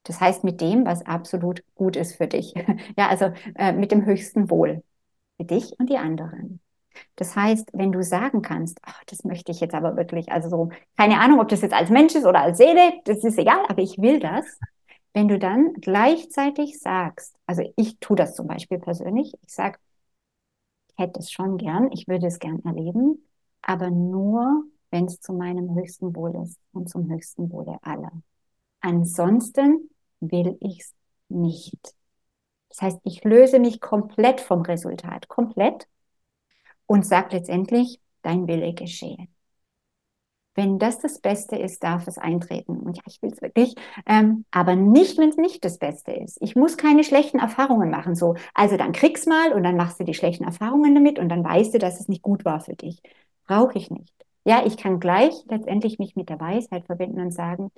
[0.05, 2.53] Das heißt mit dem, was absolut gut ist für dich.
[2.99, 4.83] ja, also äh, mit dem höchsten Wohl
[5.39, 6.61] für dich und die anderen.
[7.17, 10.71] Das heißt, wenn du sagen kannst, ach, das möchte ich jetzt aber wirklich, also so,
[10.97, 13.83] keine Ahnung, ob das jetzt als Mensch ist oder als Seele, das ist egal, aber
[13.83, 14.45] ich will das.
[15.15, 19.79] Wenn du dann gleichzeitig sagst, also ich tue das zum Beispiel persönlich, ich sage,
[20.89, 23.25] ich hätte es schon gern, ich würde es gern erleben,
[23.63, 24.65] aber nur,
[24.95, 28.13] wenn es zu meinem höchsten Wohl ist und zum höchsten Wohle aller.
[28.81, 29.91] Ansonsten
[30.21, 30.95] will ich es
[31.29, 31.97] nicht.
[32.69, 35.89] Das heißt, ich löse mich komplett vom Resultat, komplett
[36.87, 39.27] und sage letztendlich, dein Wille geschehe.
[40.55, 42.79] Wenn das das Beste ist, darf es eintreten.
[42.79, 43.75] Und ja, ich will es wirklich,
[44.07, 46.39] ähm, aber nicht, wenn es nicht das Beste ist.
[46.41, 48.15] Ich muss keine schlechten Erfahrungen machen.
[48.15, 51.43] So, also dann krieg's mal und dann machst du die schlechten Erfahrungen damit und dann
[51.43, 53.03] weißt du, dass es nicht gut war für dich.
[53.45, 54.15] Brauche ich nicht.
[54.45, 57.71] Ja, ich kann gleich letztendlich mich mit der Weisheit verbinden und sagen,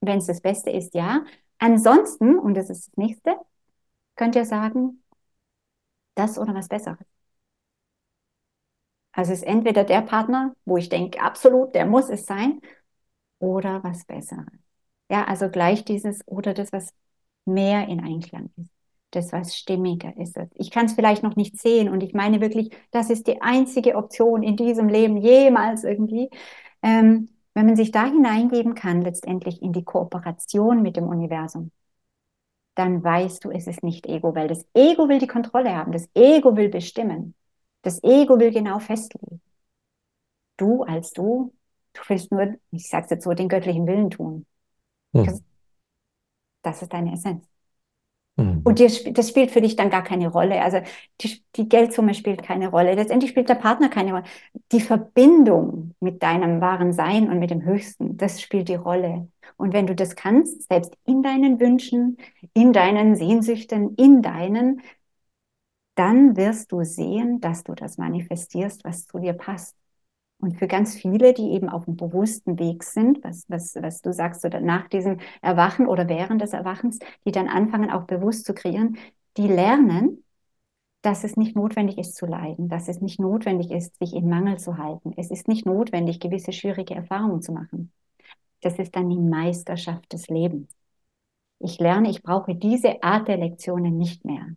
[0.00, 1.24] wenn es das Beste ist, ja.
[1.58, 3.36] Ansonsten, und das ist das nächste,
[4.16, 5.02] könnt ihr sagen,
[6.14, 7.06] das oder was Besseres.
[9.12, 12.60] Also es ist entweder der Partner, wo ich denke, absolut, der muss es sein,
[13.40, 14.46] oder was Besseres.
[15.10, 16.94] Ja, also gleich dieses oder das, was
[17.46, 18.70] mehr in Einklang ist
[19.16, 20.38] das, was stimmiger ist.
[20.54, 23.96] Ich kann es vielleicht noch nicht sehen und ich meine wirklich, das ist die einzige
[23.96, 26.30] Option in diesem Leben jemals irgendwie.
[26.82, 31.70] Ähm, wenn man sich da hineingeben kann, letztendlich in die Kooperation mit dem Universum,
[32.74, 36.08] dann weißt du, es ist nicht Ego, weil das Ego will die Kontrolle haben, das
[36.14, 37.34] Ego will bestimmen,
[37.82, 39.40] das Ego will genau festlegen.
[40.58, 41.54] Du als du,
[41.94, 44.46] du willst nur, ich sag's jetzt so, den göttlichen Willen tun.
[45.14, 45.40] Hm.
[46.62, 47.55] Das ist deine Essenz.
[48.36, 48.60] Mhm.
[48.64, 50.60] Und das spielt für dich dann gar keine Rolle.
[50.62, 50.80] Also
[51.20, 52.94] die, die, Geldsumme spielt keine Rolle.
[52.94, 54.24] Letztendlich spielt der Partner keine Rolle.
[54.72, 59.28] Die Verbindung mit deinem wahren Sein und mit dem Höchsten, das spielt die Rolle.
[59.56, 62.18] Und wenn du das kannst, selbst in deinen Wünschen,
[62.52, 64.82] in deinen Sehnsüchten, in deinen,
[65.94, 69.74] dann wirst du sehen, dass du das manifestierst, was zu dir passt.
[70.38, 74.12] Und für ganz viele, die eben auf dem bewussten Weg sind, was, was, was du
[74.12, 78.52] sagst, oder nach diesem Erwachen oder während des Erwachens, die dann anfangen, auch bewusst zu
[78.54, 78.98] kreieren,
[79.38, 80.22] die lernen,
[81.02, 84.58] dass es nicht notwendig ist zu leiden, dass es nicht notwendig ist, sich in Mangel
[84.58, 85.14] zu halten.
[85.16, 87.92] Es ist nicht notwendig, gewisse schwierige Erfahrungen zu machen.
[88.62, 90.68] Das ist dann die Meisterschaft des Lebens.
[91.60, 94.48] Ich lerne, ich brauche diese Art der Lektionen nicht mehr.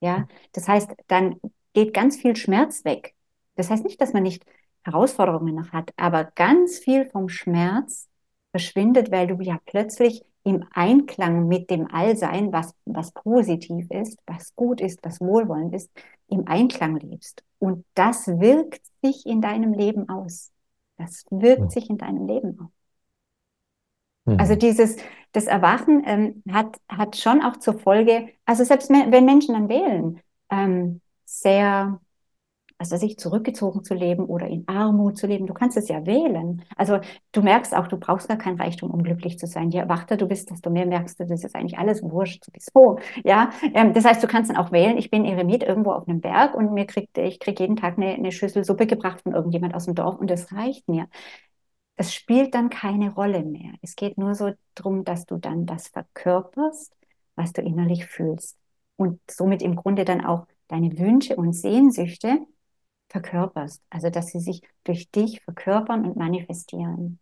[0.00, 1.40] Ja, das heißt, dann
[1.74, 3.14] geht ganz viel Schmerz weg.
[3.56, 4.44] Das heißt nicht, dass man nicht
[4.82, 5.90] Herausforderungen noch hat.
[5.96, 8.08] Aber ganz viel vom Schmerz
[8.50, 14.54] verschwindet, weil du ja plötzlich im Einklang mit dem Allsein, was, was positiv ist, was
[14.56, 15.90] gut ist, was wohlwollend ist,
[16.28, 17.44] im Einklang lebst.
[17.58, 20.50] Und das wirkt sich in deinem Leben aus.
[20.96, 21.70] Das wirkt mhm.
[21.70, 22.70] sich in deinem Leben aus.
[24.24, 24.40] Mhm.
[24.40, 24.96] Also dieses,
[25.32, 30.20] das Erwachen ähm, hat, hat schon auch zur Folge, also selbst wenn Menschen dann wählen,
[30.50, 32.00] ähm, sehr
[32.80, 35.46] also sich zurückgezogen zu leben oder in Armut zu leben.
[35.46, 36.64] Du kannst es ja wählen.
[36.76, 36.98] Also
[37.32, 39.70] du merkst auch, du brauchst gar kein Reichtum, um glücklich zu sein.
[39.70, 42.98] Je erwachter du bist, desto mehr merkst du, das ist eigentlich alles wurscht sowieso.
[43.22, 44.96] Ja, ähm, das heißt, du kannst dann auch wählen.
[44.96, 48.14] Ich bin Eremit irgendwo auf einem Berg und mir kriegt, ich kriege jeden Tag eine,
[48.14, 51.06] eine Schüssel Suppe gebracht von irgendjemand aus dem Dorf und das reicht mir.
[51.96, 53.74] Es spielt dann keine Rolle mehr.
[53.82, 56.94] Es geht nur so darum, dass du dann das verkörperst,
[57.34, 58.56] was du innerlich fühlst.
[58.96, 62.38] Und somit im Grunde dann auch deine Wünsche und Sehnsüchte
[63.10, 63.82] verkörperst.
[63.90, 67.18] Also, dass sie sich durch dich verkörpern und manifestieren.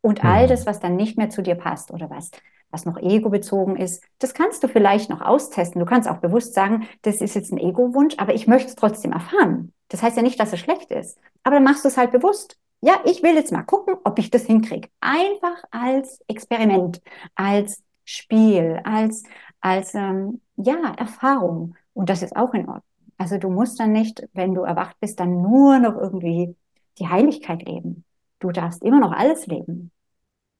[0.00, 0.48] Und all mhm.
[0.48, 2.30] das, was dann nicht mehr zu dir passt oder was,
[2.70, 5.80] was noch ego-bezogen ist, das kannst du vielleicht noch austesten.
[5.80, 9.12] Du kannst auch bewusst sagen, das ist jetzt ein Ego-Wunsch, aber ich möchte es trotzdem
[9.12, 9.72] erfahren.
[9.88, 11.18] Das heißt ja nicht, dass es schlecht ist.
[11.42, 12.58] Aber dann machst du es halt bewusst.
[12.82, 14.88] Ja, ich will jetzt mal gucken, ob ich das hinkriege.
[15.00, 17.00] Einfach als Experiment,
[17.34, 19.24] als Spiel, als,
[19.60, 21.74] als ähm, ja, Erfahrung.
[21.94, 22.82] Und das ist auch in Ordnung.
[23.18, 26.54] Also du musst dann nicht, wenn du erwacht bist, dann nur noch irgendwie
[26.98, 28.04] die Heiligkeit leben.
[28.38, 29.90] Du darfst immer noch alles leben.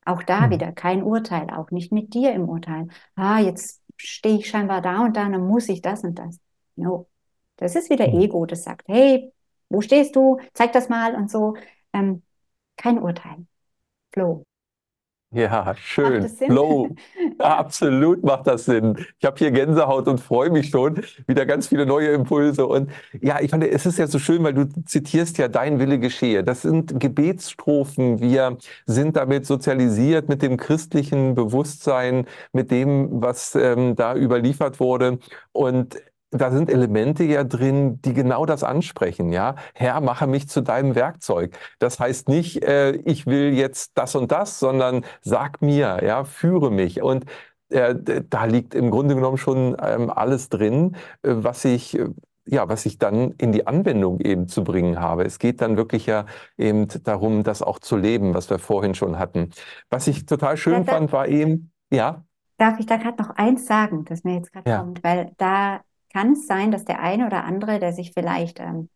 [0.05, 0.51] Auch da hm.
[0.51, 2.89] wieder kein Urteil, auch nicht mit dir im Urteil.
[3.17, 6.39] Ah, jetzt stehe ich scheinbar da und da, dann muss ich das und das.
[6.77, 7.09] No.
[7.57, 8.21] Das ist wieder hm.
[8.21, 9.33] Ego, das sagt, hey,
[9.69, 10.39] wo stehst du?
[10.55, 11.57] Zeig das mal und so.
[11.93, 12.23] Ähm,
[12.77, 13.47] kein Urteil.
[14.13, 14.46] Flow.
[15.33, 16.29] Ja, schön.
[16.29, 16.91] Flow.
[17.39, 18.97] Absolut macht das Sinn.
[19.19, 21.03] Ich habe hier Gänsehaut und freue mich schon.
[21.27, 22.67] Wieder ganz viele neue Impulse.
[22.67, 25.99] Und ja, ich fand, es ist ja so schön, weil du zitierst ja dein Wille
[25.99, 26.45] geschehe.
[26.45, 28.21] Das sind Gebetsstrophen.
[28.21, 28.57] Wir
[28.87, 35.19] sind damit sozialisiert mit dem christlichen Bewusstsein, mit dem, was ähm, da überliefert wurde.
[35.53, 35.97] Und
[36.31, 39.55] da sind Elemente ja drin, die genau das ansprechen, ja.
[39.75, 41.57] Herr, mache mich zu deinem Werkzeug.
[41.79, 46.71] Das heißt nicht, äh, ich will jetzt das und das, sondern sag mir, ja, führe
[46.71, 47.03] mich.
[47.03, 47.27] Und
[47.71, 47.95] äh,
[48.29, 52.09] da liegt im Grunde genommen schon ähm, alles drin, äh, was ich äh,
[52.49, 55.25] ja, was ich dann in die Anwendung eben zu bringen habe.
[55.25, 59.19] Es geht dann wirklich ja eben darum, das auch zu leben, was wir vorhin schon
[59.19, 59.51] hatten.
[59.91, 62.25] Was ich total schön da, fand, war eben, ja.
[62.57, 64.79] Darf ich da gerade noch eins sagen, das mir jetzt gerade ja.
[64.79, 65.81] kommt, weil da
[66.17, 68.89] kann es sein, dass der eine oder andere, der sich vielleicht, ähm,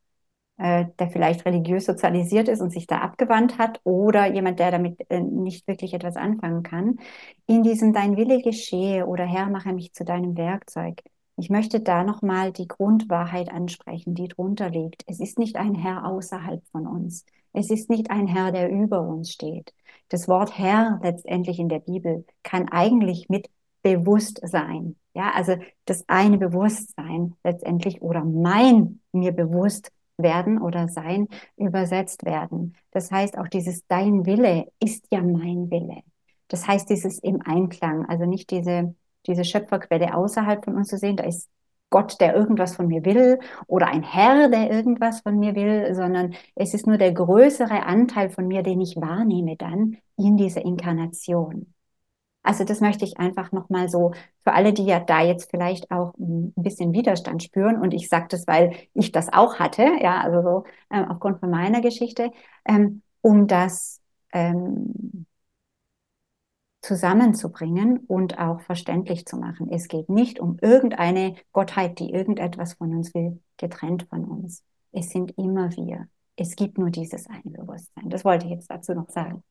[0.56, 5.00] äh, der vielleicht religiös sozialisiert ist und sich da abgewandt hat oder jemand, der damit
[5.10, 6.98] äh, nicht wirklich etwas anfangen kann,
[7.46, 11.02] in diesem Dein Wille geschehe oder Herr, mache mich zu deinem Werkzeug.
[11.36, 15.04] Ich möchte da nochmal die Grundwahrheit ansprechen, die drunter liegt.
[15.06, 17.26] Es ist nicht ein Herr außerhalb von uns.
[17.52, 19.74] Es ist nicht ein Herr, der über uns steht.
[20.08, 23.50] Das Wort Herr letztendlich in der Bibel kann eigentlich mit
[23.82, 25.56] Bewusstsein ja, also
[25.86, 32.76] das eine Bewusstsein letztendlich oder mein mir bewusst werden oder sein übersetzt werden.
[32.92, 36.02] Das heißt, auch dieses Dein Wille ist ja mein Wille.
[36.48, 38.94] Das heißt, dieses im Einklang, also nicht diese,
[39.26, 41.48] diese Schöpferquelle außerhalb von uns zu sehen, da ist
[41.90, 46.34] Gott, der irgendwas von mir will oder ein Herr, der irgendwas von mir will, sondern
[46.54, 51.74] es ist nur der größere Anteil von mir, den ich wahrnehme dann in dieser Inkarnation.
[52.42, 54.12] Also das möchte ich einfach nochmal so
[54.42, 57.80] für alle, die ja da jetzt vielleicht auch ein bisschen Widerstand spüren.
[57.80, 61.50] Und ich sage das, weil ich das auch hatte, ja, also so ähm, aufgrund von
[61.50, 62.30] meiner Geschichte,
[62.66, 64.00] ähm, um das
[64.32, 65.26] ähm,
[66.82, 69.70] zusammenzubringen und auch verständlich zu machen.
[69.70, 74.64] Es geht nicht um irgendeine Gottheit, die irgendetwas von uns will, getrennt von uns.
[74.92, 76.08] Es sind immer wir.
[76.36, 78.08] Es gibt nur dieses eine Bewusstsein.
[78.08, 79.42] Das wollte ich jetzt dazu noch sagen.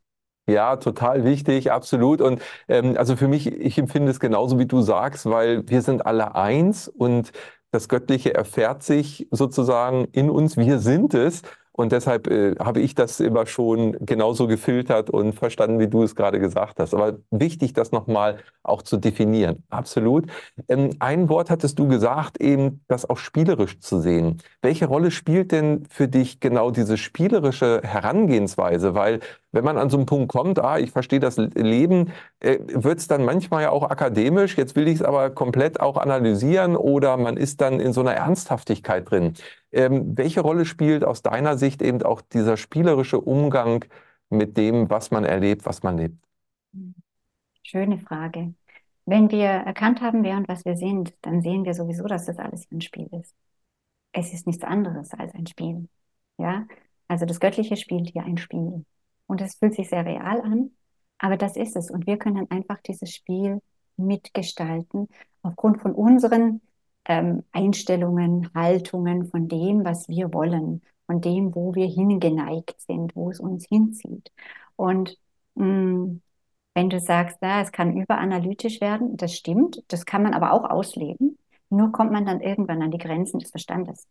[0.49, 2.21] Ja, total wichtig, absolut.
[2.21, 6.05] Und ähm, also für mich, ich empfinde es genauso, wie du sagst, weil wir sind
[6.05, 7.31] alle eins und
[7.71, 10.57] das Göttliche erfährt sich sozusagen in uns.
[10.57, 11.43] Wir sind es.
[11.71, 16.13] Und deshalb äh, habe ich das immer schon genauso gefiltert und verstanden, wie du es
[16.13, 16.93] gerade gesagt hast.
[16.93, 19.63] Aber wichtig, das nochmal auch zu definieren.
[19.69, 20.25] Absolut.
[20.67, 24.41] Ähm, ein Wort hattest du gesagt, eben das auch spielerisch zu sehen.
[24.61, 28.93] Welche Rolle spielt denn für dich genau diese spielerische Herangehensweise?
[28.93, 29.21] Weil
[29.51, 33.07] wenn man an so einen Punkt kommt, ah, ich verstehe das Leben, äh, wird es
[33.07, 37.37] dann manchmal ja auch akademisch, jetzt will ich es aber komplett auch analysieren oder man
[37.37, 39.33] ist dann in so einer Ernsthaftigkeit drin.
[39.71, 43.85] Ähm, welche Rolle spielt aus deiner Sicht eben auch dieser spielerische Umgang
[44.29, 46.17] mit dem, was man erlebt, was man lebt?
[47.63, 48.53] Schöne Frage.
[49.05, 52.37] Wenn wir erkannt haben, wer und was wir sind, dann sehen wir sowieso, dass das
[52.37, 53.33] alles ein Spiel ist.
[54.11, 55.87] Es ist nichts anderes als ein Spiel.
[56.37, 56.67] Ja?
[57.07, 58.85] Also das Göttliche spielt hier ein Spiel.
[59.29, 60.71] Und es fühlt sich sehr real an,
[61.19, 61.91] aber das ist es.
[61.91, 63.61] Und wir können einfach dieses Spiel
[63.95, 65.07] mitgestalten
[65.43, 66.61] aufgrund von unseren
[67.05, 73.29] ähm, Einstellungen, Haltungen, von dem, was wir wollen, von dem, wo wir hingeneigt sind, wo
[73.29, 74.31] es uns hinzieht.
[74.75, 75.15] Und
[75.55, 76.21] mh, mm,
[76.73, 80.69] wenn du sagst, na, es kann überanalytisch werden, das stimmt, das kann man aber auch
[80.69, 81.37] ausleben.
[81.69, 84.07] Nur kommt man dann irgendwann an die Grenzen des Verstandes.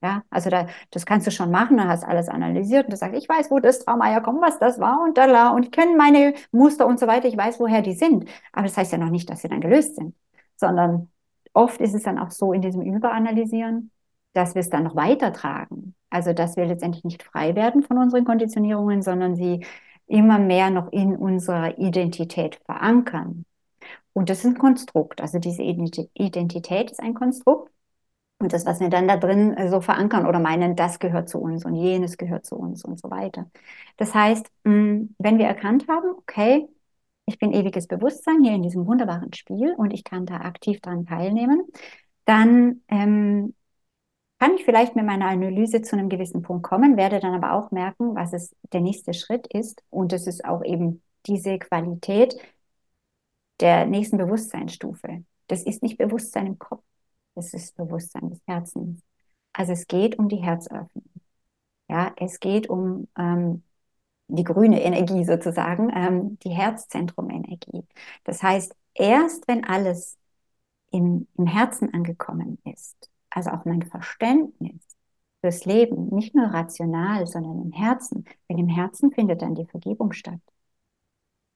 [0.00, 3.16] Ja, also da, das kannst du schon machen, dann hast alles analysiert und du sagst,
[3.20, 5.96] ich weiß, wo das Trauma herkommt, was das war und da la und ich kenne
[5.96, 8.24] meine Muster und so weiter, ich weiß, woher die sind.
[8.52, 10.14] Aber das heißt ja noch nicht, dass sie dann gelöst sind,
[10.56, 11.10] sondern
[11.52, 13.90] oft ist es dann auch so in diesem Überanalysieren,
[14.34, 15.96] dass wir es dann noch weitertragen.
[16.10, 19.66] Also, dass wir letztendlich nicht frei werden von unseren Konditionierungen, sondern sie
[20.06, 23.44] immer mehr noch in unserer Identität verankern.
[24.14, 25.20] Und das ist ein Konstrukt.
[25.20, 27.72] Also diese Identität ist ein Konstrukt.
[28.38, 31.38] Und das, was wir dann da drin äh, so verankern oder meinen, das gehört zu
[31.38, 33.50] uns und jenes gehört zu uns und so weiter.
[33.96, 36.68] Das heißt, mm, wenn wir erkannt haben, okay,
[37.26, 41.04] ich bin ewiges Bewusstsein hier in diesem wunderbaren Spiel und ich kann da aktiv daran
[41.04, 41.66] teilnehmen,
[42.24, 43.54] dann ähm,
[44.38, 47.70] kann ich vielleicht mit meiner Analyse zu einem gewissen Punkt kommen, werde dann aber auch
[47.72, 49.82] merken, was es der nächste Schritt ist.
[49.90, 52.36] Und es ist auch eben diese Qualität
[53.60, 55.24] der nächsten Bewusstseinsstufe.
[55.48, 56.82] Das ist nicht Bewusstsein im Kopf,
[57.38, 59.00] das ist Bewusstsein des Herzens.
[59.52, 61.04] Also es geht um die Herzöffnung.
[61.88, 63.62] Ja, es geht um ähm,
[64.28, 67.86] die grüne Energie sozusagen, ähm, die Herzzentrum-Energie.
[68.24, 70.18] Das heißt, erst wenn alles
[70.90, 74.82] im, im Herzen angekommen ist, also auch mein Verständnis
[75.40, 80.12] fürs Leben, nicht nur rational, sondern im Herzen, weil im Herzen findet dann die Vergebung
[80.12, 80.40] statt.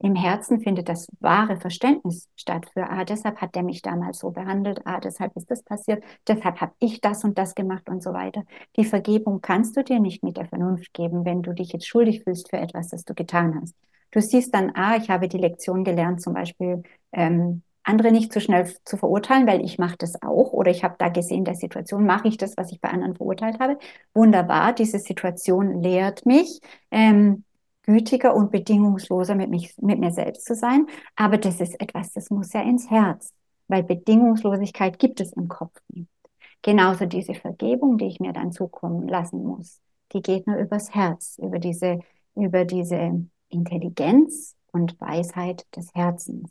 [0.02, 4.30] Im Herzen findet das wahre Verständnis statt für, ah, deshalb hat der mich damals so
[4.30, 8.12] behandelt, ah, deshalb ist das passiert, deshalb habe ich das und das gemacht und so
[8.12, 8.42] weiter.
[8.76, 12.24] Die Vergebung kannst du dir nicht mit der Vernunft geben, wenn du dich jetzt schuldig
[12.24, 13.76] fühlst für etwas, das du getan hast.
[14.10, 16.82] Du siehst dann, ah, ich habe die Lektion gelernt, zum Beispiel,
[17.12, 20.96] ähm, andere nicht zu schnell zu verurteilen, weil ich mache das auch oder ich habe
[20.98, 23.78] da gesehen, der Situation mache ich das, was ich bei anderen verurteilt habe.
[24.14, 27.44] Wunderbar, diese Situation lehrt mich, ähm,
[27.82, 30.86] gütiger und bedingungsloser mit, mich, mit mir selbst zu sein.
[31.16, 33.32] Aber das ist etwas, das muss ja ins Herz,
[33.68, 36.08] weil Bedingungslosigkeit gibt es im Kopf nicht.
[36.62, 39.80] Genauso diese Vergebung, die ich mir dann zukommen lassen muss,
[40.12, 42.00] die geht nur übers Herz, über diese,
[42.36, 46.50] über diese Intelligenz und Weisheit des Herzens.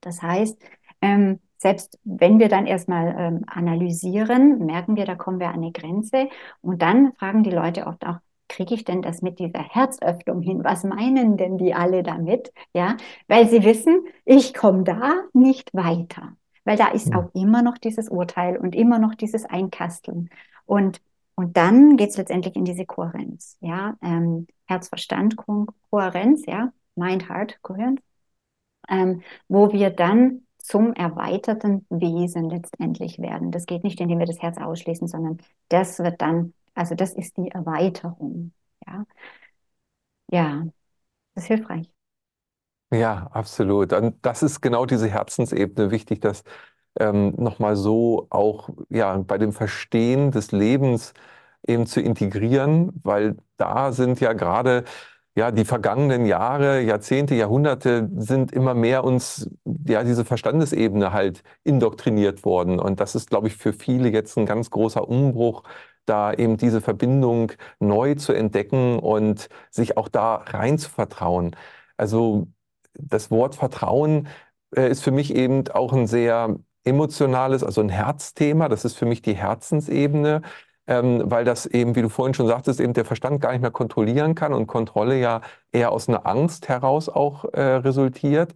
[0.00, 0.58] Das heißt,
[1.00, 5.72] ähm, selbst wenn wir dann erstmal ähm, analysieren, merken wir, da kommen wir an eine
[5.72, 6.28] Grenze
[6.60, 8.18] und dann fragen die Leute oft auch,
[8.48, 10.64] kriege ich denn das mit dieser Herzöffnung hin?
[10.64, 12.52] Was meinen denn die alle damit?
[12.74, 12.96] Ja,
[13.28, 16.36] weil sie wissen, ich komme da nicht weiter.
[16.64, 17.18] Weil da ist ja.
[17.18, 20.30] auch immer noch dieses Urteil und immer noch dieses Einkasteln.
[20.66, 21.00] Und,
[21.34, 23.58] und dann geht es letztendlich in diese Kohärenz.
[23.60, 28.00] Ja, ähm, Herz-Verstand-Kohärenz, ja, Mind-Heart-Kohärenz,
[28.88, 33.50] ähm, wo wir dann zum erweiterten Wesen letztendlich werden.
[33.50, 35.38] Das geht nicht, indem wir das Herz ausschließen, sondern
[35.68, 38.52] das wird dann also das ist die Erweiterung.
[38.86, 39.06] Ja,
[40.30, 40.64] ja
[41.34, 41.90] das ist hilfreich.
[42.92, 43.92] Ja, absolut.
[43.92, 46.44] Und das ist genau diese Herzensebene wichtig, das
[47.00, 51.14] ähm, nochmal so auch ja, bei dem Verstehen des Lebens
[51.66, 54.84] eben zu integrieren, weil da sind ja gerade
[55.36, 59.50] ja, die vergangenen Jahre, Jahrzehnte, Jahrhunderte sind immer mehr uns,
[59.88, 62.80] ja, diese Verstandesebene halt indoktriniert worden.
[62.80, 65.64] Und das ist, glaube ich, für viele jetzt ein ganz großer Umbruch,
[66.06, 71.56] da eben diese Verbindung neu zu entdecken und sich auch da rein zu vertrauen.
[71.96, 72.48] Also
[72.94, 74.28] das Wort Vertrauen
[74.76, 78.68] äh, ist für mich eben auch ein sehr emotionales, also ein Herzthema.
[78.68, 80.42] Das ist für mich die Herzensebene,
[80.86, 83.70] ähm, weil das eben, wie du vorhin schon sagtest, eben der Verstand gar nicht mehr
[83.70, 85.40] kontrollieren kann und Kontrolle ja
[85.72, 88.54] eher aus einer Angst heraus auch äh, resultiert.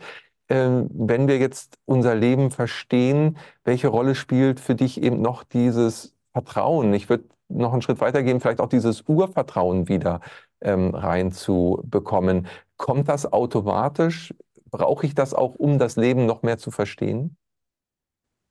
[0.51, 6.15] Ähm, wenn wir jetzt unser Leben verstehen, welche Rolle spielt für dich eben noch dieses
[6.33, 6.93] Vertrauen?
[6.95, 10.21] Ich würde noch einen Schritt weitergehen, vielleicht auch dieses Urvertrauen wieder
[10.61, 12.47] ähm, reinzubekommen.
[12.77, 14.35] Kommt das automatisch?
[14.71, 17.37] Brauche ich das auch, um das Leben noch mehr zu verstehen?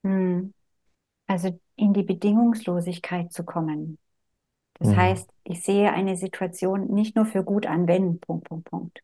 [0.04, 0.54] Hm.
[1.28, 3.98] Also in die Bedingungslosigkeit zu kommen.
[4.80, 4.95] Das mhm.
[4.95, 9.04] heißt, ich sehe eine Situation nicht nur für gut an, wenn, Punkt, Punkt, Punkt,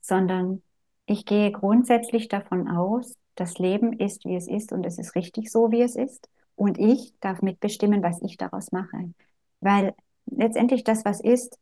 [0.00, 0.62] sondern
[1.06, 5.50] ich gehe grundsätzlich davon aus, das Leben ist, wie es ist und es ist richtig
[5.50, 6.28] so, wie es ist.
[6.56, 9.12] Und ich darf mitbestimmen, was ich daraus mache.
[9.60, 9.94] Weil
[10.26, 11.58] letztendlich das, was ist,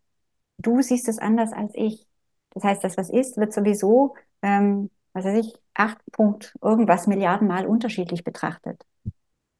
[0.59, 2.07] du siehst es anders als ich.
[2.51, 7.49] Das heißt, das, was ist, wird sowieso, ähm, was weiß ich, acht Punkt irgendwas Milliarden
[7.49, 8.82] Mal unterschiedlich betrachtet.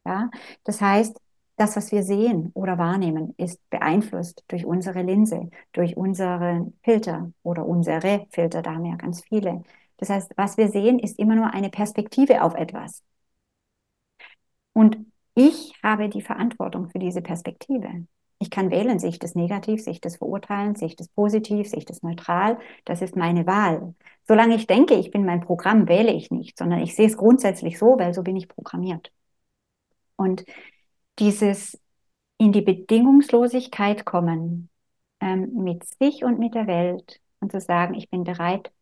[0.07, 0.31] Ja,
[0.65, 1.17] das heißt,
[1.57, 7.67] das, was wir sehen oder wahrnehmen, ist beeinflusst durch unsere Linse, durch unsere Filter oder
[7.67, 9.63] unsere Filter, da haben wir ja ganz viele.
[9.99, 13.03] Das heißt, was wir sehen, ist immer nur eine Perspektive auf etwas.
[14.75, 18.07] Und ich habe die Verantwortung für diese Perspektive.
[18.39, 21.69] Ich kann wählen, sehe ich das negativ, sehe ich das verurteilen, sehe ich das positiv,
[21.69, 22.59] sehe ich das neutral.
[22.85, 23.95] Das ist meine Wahl.
[24.27, 27.79] Solange ich denke, ich bin mein Programm, wähle ich nicht, sondern ich sehe es grundsätzlich
[27.79, 29.13] so, weil so bin ich programmiert.
[30.17, 30.45] Und
[31.19, 31.81] dieses
[32.39, 34.71] in die Bedingungslosigkeit kommen
[35.21, 38.73] ähm, mit sich und mit der Welt und zu sagen, ich bin bereit,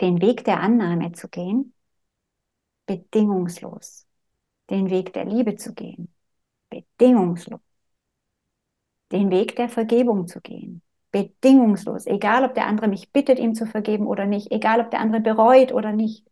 [0.00, 1.74] den Weg der Annahme zu gehen,
[2.86, 4.05] bedingungslos,
[4.70, 6.12] den Weg der Liebe zu gehen,
[6.70, 7.60] bedingungslos,
[9.12, 13.66] den Weg der Vergebung zu gehen, bedingungslos, egal ob der andere mich bittet, ihm zu
[13.66, 16.26] vergeben oder nicht, egal ob der andere bereut oder nicht,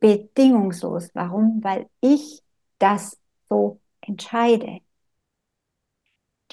[0.00, 1.10] bedingungslos.
[1.14, 1.62] Warum?
[1.62, 2.42] Weil ich
[2.78, 3.18] das
[3.48, 4.80] so entscheide.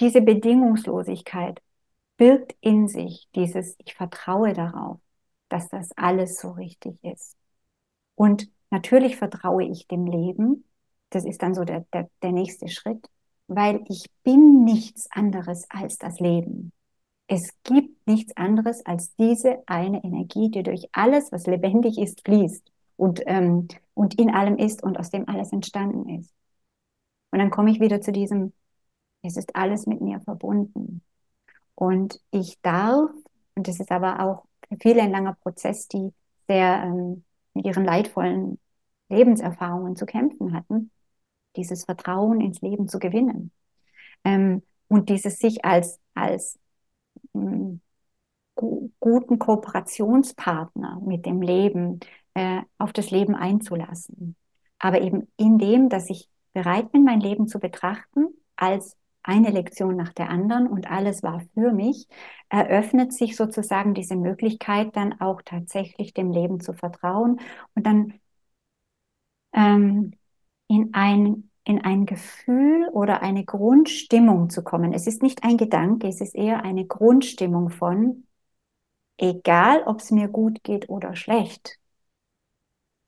[0.00, 1.60] Diese Bedingungslosigkeit
[2.16, 5.00] birgt in sich dieses, ich vertraue darauf,
[5.48, 7.36] dass das alles so richtig ist.
[8.14, 10.64] Und natürlich vertraue ich dem Leben.
[11.14, 13.08] Das ist dann so der, der, der nächste Schritt,
[13.46, 16.72] weil ich bin nichts anderes als das Leben.
[17.28, 22.68] Es gibt nichts anderes als diese eine Energie, die durch alles, was lebendig ist, fließt
[22.96, 26.34] und, ähm, und in allem ist und aus dem alles entstanden ist.
[27.30, 28.52] Und dann komme ich wieder zu diesem,
[29.22, 31.00] es ist alles mit mir verbunden.
[31.76, 33.10] Und ich darf,
[33.54, 36.12] und das ist aber auch für viele ein langer Prozess, die
[36.48, 38.58] sehr ähm, mit ihren leidvollen
[39.08, 40.90] Lebenserfahrungen zu kämpfen hatten,
[41.56, 43.52] dieses Vertrauen ins Leben zu gewinnen.
[44.24, 46.58] Ähm, und dieses sich als, als
[47.34, 47.80] ähm,
[48.54, 52.00] guten Kooperationspartner mit dem Leben
[52.34, 54.36] äh, auf das Leben einzulassen.
[54.78, 59.96] Aber eben in dem, dass ich bereit bin, mein Leben zu betrachten als eine Lektion
[59.96, 62.08] nach der anderen und alles war für mich,
[62.50, 67.40] eröffnet sich sozusagen diese Möglichkeit, dann auch tatsächlich dem Leben zu vertrauen
[67.74, 68.14] und dann
[69.52, 70.12] ähm,
[70.74, 74.92] in ein in ein Gefühl oder eine Grundstimmung zu kommen.
[74.92, 78.26] Es ist nicht ein Gedanke, es ist eher eine Grundstimmung von,
[79.18, 81.78] egal ob es mir gut geht oder schlecht,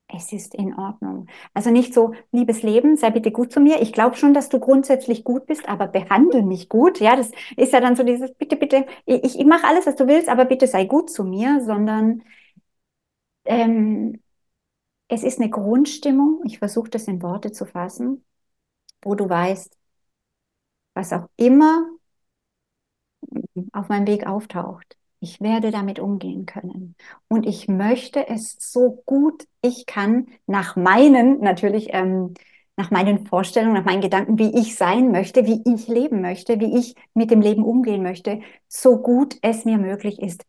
[0.09, 1.27] es ist in Ordnung.
[1.53, 3.81] Also nicht so, liebes Leben, sei bitte gut zu mir.
[3.81, 6.99] Ich glaube schon, dass du grundsätzlich gut bist, aber behandle mich gut.
[7.01, 10.07] Ja, das ist ja dann so dieses, bitte, bitte, ich, ich mache alles, was du
[10.07, 12.23] willst, aber bitte sei gut zu mir, sondern
[13.45, 14.21] ähm,
[15.07, 16.41] es ist eine Grundstimmung.
[16.45, 18.25] Ich versuche das in Worte zu fassen,
[19.01, 19.77] wo du weißt,
[20.93, 21.87] was auch immer
[23.73, 26.95] auf meinem Weg auftaucht, ich werde damit umgehen können.
[27.27, 32.33] Und ich möchte es so gut ich kann nach meinen, natürlich, ähm,
[32.77, 36.77] nach meinen Vorstellungen, nach meinen Gedanken, wie ich sein möchte, wie ich leben möchte, wie
[36.77, 40.45] ich mit dem Leben umgehen möchte, so gut es mir möglich ist,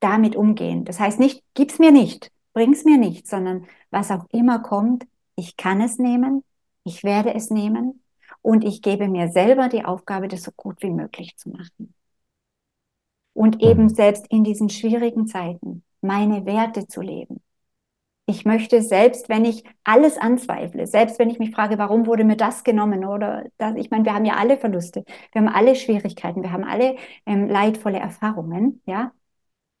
[0.00, 0.84] damit umgehen.
[0.84, 5.58] Das heißt nicht, gib's mir nicht, bring's mir nicht, sondern was auch immer kommt, ich
[5.58, 6.42] kann es nehmen,
[6.84, 8.02] ich werde es nehmen
[8.40, 11.92] und ich gebe mir selber die Aufgabe, das so gut wie möglich zu machen
[13.34, 13.88] und eben mhm.
[13.90, 17.42] selbst in diesen schwierigen Zeiten meine Werte zu leben.
[18.24, 22.36] Ich möchte selbst, wenn ich alles anzweifle, selbst wenn ich mich frage, warum wurde mir
[22.36, 26.42] das genommen oder das, ich meine, wir haben ja alle Verluste, wir haben alle Schwierigkeiten,
[26.42, 26.96] wir haben alle
[27.26, 29.12] ähm, leidvolle Erfahrungen, ja.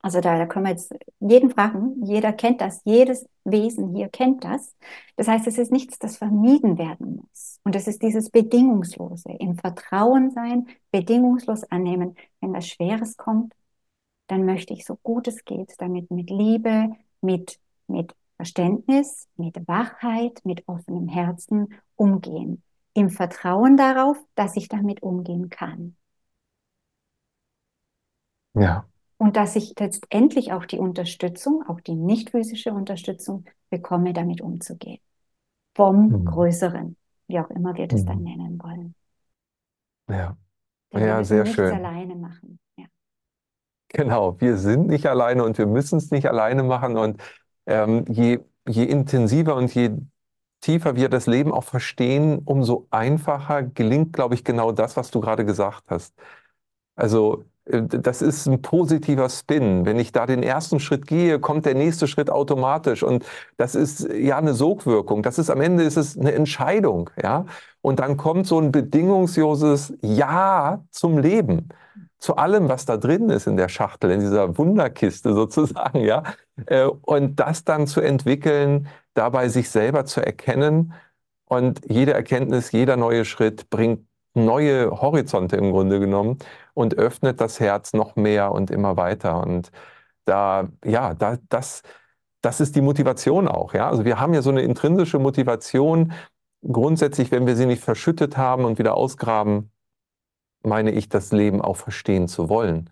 [0.02, 4.44] Also da, da können wir jetzt jeden fragen, jeder kennt das, jedes Wesen hier kennt
[4.44, 4.76] das.
[5.16, 7.58] Das heißt, es ist nichts, das vermieden werden muss.
[7.64, 12.14] Und es ist dieses Bedingungslose, im Vertrauen sein, bedingungslos annehmen.
[12.40, 13.54] Wenn was Schweres kommt,
[14.28, 16.90] dann möchte ich so gut es geht, damit mit Liebe,
[17.20, 22.62] mit, mit Verständnis, mit Wachheit, mit offenem Herzen umgehen.
[22.94, 25.96] Im Vertrauen darauf, dass ich damit umgehen kann.
[28.54, 28.86] Ja
[29.18, 35.00] und dass ich letztendlich auch die Unterstützung, auch die nicht physische Unterstützung bekomme, damit umzugehen.
[35.74, 36.24] Vom mhm.
[36.24, 36.96] Größeren,
[37.28, 38.06] wie auch immer wir das mhm.
[38.06, 38.94] dann nennen wollen.
[40.08, 40.36] Ja,
[40.92, 41.72] Denn ja, sehr schön.
[41.72, 42.58] alleine machen.
[42.76, 42.86] Ja.
[43.88, 46.96] Genau, wir sind nicht alleine und wir müssen es nicht alleine machen.
[46.96, 47.20] Und
[47.66, 49.96] ähm, je, je intensiver und je
[50.60, 55.20] tiefer wir das Leben auch verstehen, umso einfacher gelingt, glaube ich, genau das, was du
[55.20, 56.14] gerade gesagt hast.
[56.94, 59.84] Also das ist ein positiver Spin.
[59.84, 63.02] Wenn ich da den ersten Schritt gehe, kommt der nächste Schritt automatisch.
[63.02, 63.24] Und
[63.56, 65.22] das ist ja eine Sogwirkung.
[65.22, 67.44] Das ist am Ende ist es eine Entscheidung, ja.
[67.82, 71.68] Und dann kommt so ein bedingungsloses Ja zum Leben,
[72.18, 76.22] zu allem, was da drin ist in der Schachtel, in dieser Wunderkiste sozusagen, ja.
[76.66, 80.94] Äh, und das dann zu entwickeln, dabei sich selber zu erkennen.
[81.48, 84.05] Und jede Erkenntnis, jeder neue Schritt bringt
[84.36, 86.38] neue Horizonte im Grunde genommen
[86.74, 89.40] und öffnet das Herz noch mehr und immer weiter.
[89.42, 89.70] Und
[90.24, 91.82] da, ja, da, das,
[92.42, 93.74] das ist die Motivation auch.
[93.74, 93.88] Ja?
[93.90, 96.12] Also wir haben ja so eine intrinsische Motivation.
[96.62, 99.70] Grundsätzlich, wenn wir sie nicht verschüttet haben und wieder ausgraben,
[100.62, 102.90] meine ich, das Leben auch verstehen zu wollen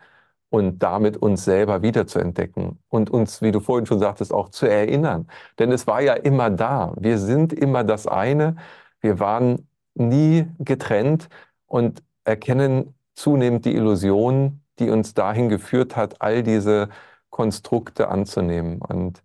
[0.51, 5.29] und damit uns selber wiederzuentdecken und uns, wie du vorhin schon sagtest, auch zu erinnern.
[5.59, 6.95] Denn es war ja immer da.
[6.99, 8.57] Wir sind immer das eine.
[9.01, 11.29] Wir waren nie getrennt
[11.67, 16.89] und erkennen zunehmend die Illusion, die uns dahin geführt hat, all diese
[17.31, 18.81] Konstrukte anzunehmen.
[18.81, 19.23] Und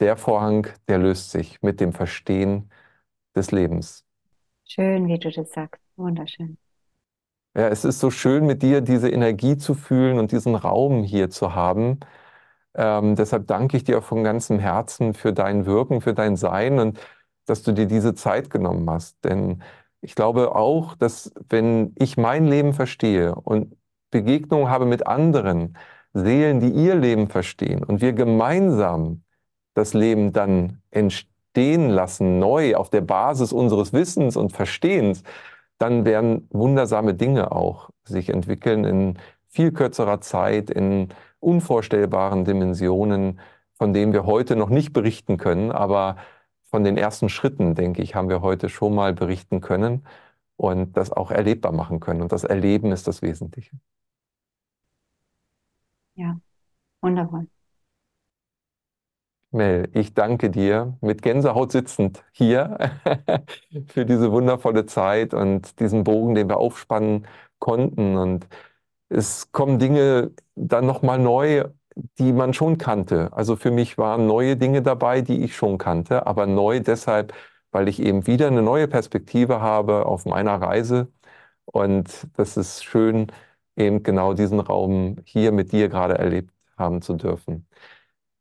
[0.00, 2.70] der Vorhang, der löst sich mit dem Verstehen
[3.34, 4.04] des Lebens.
[4.64, 5.82] Schön, wie du das sagst.
[5.96, 6.58] Wunderschön.
[7.56, 11.30] Ja, es ist so schön, mit dir diese Energie zu fühlen und diesen Raum hier
[11.30, 12.00] zu haben.
[12.74, 16.98] Ähm, deshalb danke ich dir von ganzem Herzen für dein Wirken, für dein Sein und
[17.46, 19.24] dass du dir diese Zeit genommen hast.
[19.24, 19.62] Denn
[20.04, 23.74] ich glaube auch, dass wenn ich mein Leben verstehe und
[24.10, 25.76] Begegnungen habe mit anderen
[26.12, 29.22] Seelen, die ihr Leben verstehen und wir gemeinsam
[29.72, 35.22] das Leben dann entstehen lassen, neu auf der Basis unseres Wissens und Verstehens,
[35.78, 41.08] dann werden wundersame Dinge auch sich entwickeln in viel kürzerer Zeit, in
[41.40, 43.40] unvorstellbaren Dimensionen,
[43.72, 46.16] von denen wir heute noch nicht berichten können, aber
[46.74, 50.04] von den ersten Schritten, denke ich, haben wir heute schon mal berichten können
[50.56, 52.20] und das auch erlebbar machen können.
[52.20, 53.78] Und das Erleben ist das Wesentliche.
[56.16, 56.40] Ja,
[57.00, 57.46] wundervoll.
[59.52, 62.90] Mel, ich danke dir mit Gänsehaut sitzend hier
[63.86, 67.28] für diese wundervolle Zeit und diesen Bogen, den wir aufspannen
[67.60, 68.16] konnten.
[68.16, 68.48] Und
[69.08, 71.66] es kommen Dinge dann nochmal neu,
[72.18, 73.32] die man schon kannte.
[73.32, 77.32] Also für mich waren neue Dinge dabei, die ich schon kannte, aber neu deshalb,
[77.70, 81.08] weil ich eben wieder eine neue Perspektive habe auf meiner Reise.
[81.66, 83.28] Und das ist schön,
[83.76, 87.66] eben genau diesen Raum hier mit dir gerade erlebt haben zu dürfen.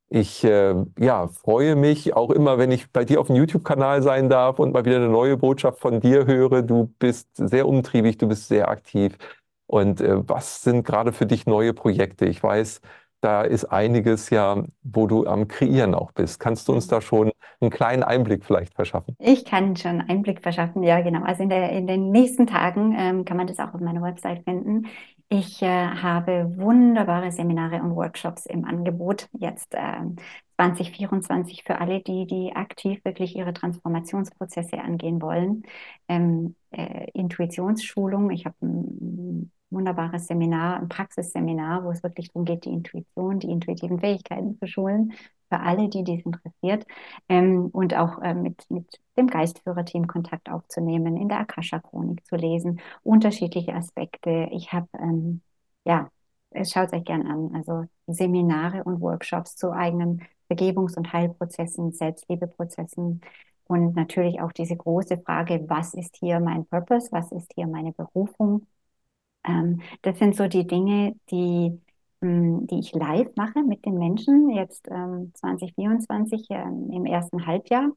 [0.09, 4.29] Ich äh, ja, freue mich auch immer, wenn ich bei dir auf dem YouTube-Kanal sein
[4.29, 6.61] darf und mal wieder eine neue Botschaft von dir höre.
[6.61, 9.17] Du bist sehr umtriebig, du bist sehr aktiv.
[9.65, 12.25] Und äh, was sind gerade für dich neue Projekte?
[12.25, 12.81] Ich weiß,
[13.23, 16.39] da ist einiges ja, wo du am Kreieren auch bist.
[16.39, 19.15] Kannst du uns da schon einen kleinen Einblick vielleicht verschaffen?
[19.19, 21.23] Ich kann schon einen Einblick verschaffen, ja, genau.
[21.23, 24.43] Also in, der, in den nächsten Tagen ähm, kann man das auch auf meiner Website
[24.43, 24.87] finden.
[25.29, 29.79] Ich äh, habe wunderbare Seminare und Workshops im Angebot jetzt äh,
[30.57, 35.63] 2024 für alle, die, die aktiv wirklich ihre Transformationsprozesse angehen wollen.
[36.07, 38.29] Ähm, äh, Intuitionsschulung.
[38.31, 43.51] Ich habe ein wunderbares Seminar, ein Praxisseminar, wo es wirklich darum geht, die Intuition, die
[43.51, 45.13] intuitiven Fähigkeiten zu schulen,
[45.49, 46.85] für alle, die dies interessiert.
[47.29, 52.79] Ähm, und auch äh, mit, mit dem Geistführerteam Kontakt aufzunehmen, in der Akasha-Chronik zu lesen,
[53.03, 54.49] unterschiedliche Aspekte.
[54.51, 55.41] Ich habe, ähm,
[55.85, 56.09] ja,
[56.63, 63.21] schaut es euch gern an, also Seminare und Workshops zu eigenen Vergebungs- und Heilprozessen, Selbstliebeprozessen,
[63.65, 67.93] und natürlich auch diese große Frage, was ist hier mein Purpose, was ist hier meine
[67.93, 68.67] Berufung?
[69.45, 71.81] Ähm, das sind so die Dinge, die,
[72.21, 77.91] ähm, die ich live mache mit den Menschen, jetzt ähm, 2024 ähm, im ersten Halbjahr,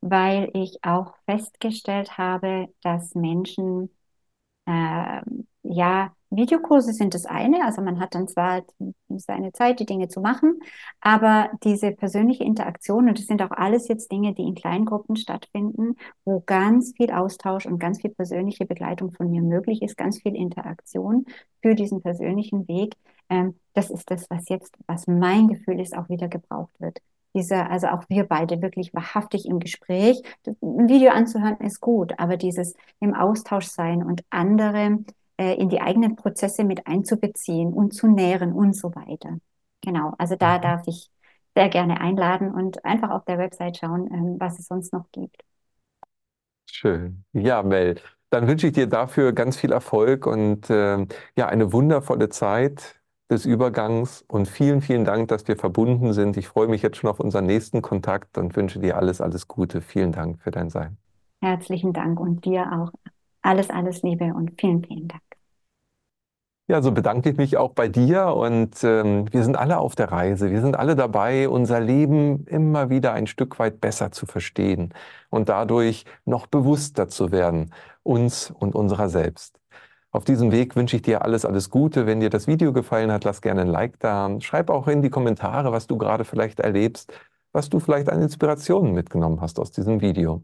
[0.00, 3.90] weil ich auch festgestellt habe, dass Menschen
[4.66, 5.22] äh,
[5.62, 8.62] ja Videokurse sind das eine, also man hat dann zwar
[9.08, 10.58] seine Zeit, die Dinge zu machen,
[11.00, 15.96] aber diese persönliche Interaktion, und das sind auch alles jetzt Dinge, die in Kleingruppen stattfinden,
[16.24, 20.34] wo ganz viel Austausch und ganz viel persönliche Begleitung von mir möglich ist, ganz viel
[20.34, 21.26] Interaktion
[21.60, 22.94] für diesen persönlichen Weg.
[23.28, 26.98] Ähm, das ist das, was jetzt, was mein Gefühl ist, auch wieder gebraucht wird.
[27.34, 30.22] Dieser, also auch wir beide wirklich wahrhaftig im Gespräch.
[30.46, 34.98] Ein Video anzuhören ist gut, aber dieses im Austausch sein und andere
[35.36, 39.38] äh, in die eigenen Prozesse mit einzubeziehen und zu nähren und so weiter.
[39.80, 40.62] Genau, also da mhm.
[40.62, 41.10] darf ich
[41.54, 45.42] sehr gerne einladen und einfach auf der Website schauen, ähm, was es sonst noch gibt.
[46.70, 47.24] Schön.
[47.32, 51.06] Ja, Mel, dann wünsche ich dir dafür ganz viel Erfolg und äh,
[51.36, 56.36] ja, eine wundervolle Zeit des Übergangs und vielen, vielen Dank, dass wir verbunden sind.
[56.36, 59.80] Ich freue mich jetzt schon auf unseren nächsten Kontakt und wünsche dir alles, alles Gute.
[59.80, 60.96] Vielen Dank für dein Sein.
[61.42, 62.92] Herzlichen Dank und dir auch
[63.42, 65.22] alles, alles Liebe und vielen, vielen Dank.
[66.68, 70.10] Ja, so bedanke ich mich auch bei dir und ähm, wir sind alle auf der
[70.10, 70.50] Reise.
[70.50, 74.94] Wir sind alle dabei, unser Leben immer wieder ein Stück weit besser zu verstehen
[75.28, 77.74] und dadurch noch bewusster zu werden,
[78.04, 79.58] uns und unserer selbst.
[80.12, 82.06] Auf diesem Weg wünsche ich dir alles, alles Gute.
[82.06, 84.30] Wenn dir das Video gefallen hat, lass gerne ein Like da.
[84.40, 87.12] Schreib auch in die Kommentare, was du gerade vielleicht erlebst,
[87.52, 90.42] was du vielleicht an Inspirationen mitgenommen hast aus diesem Video.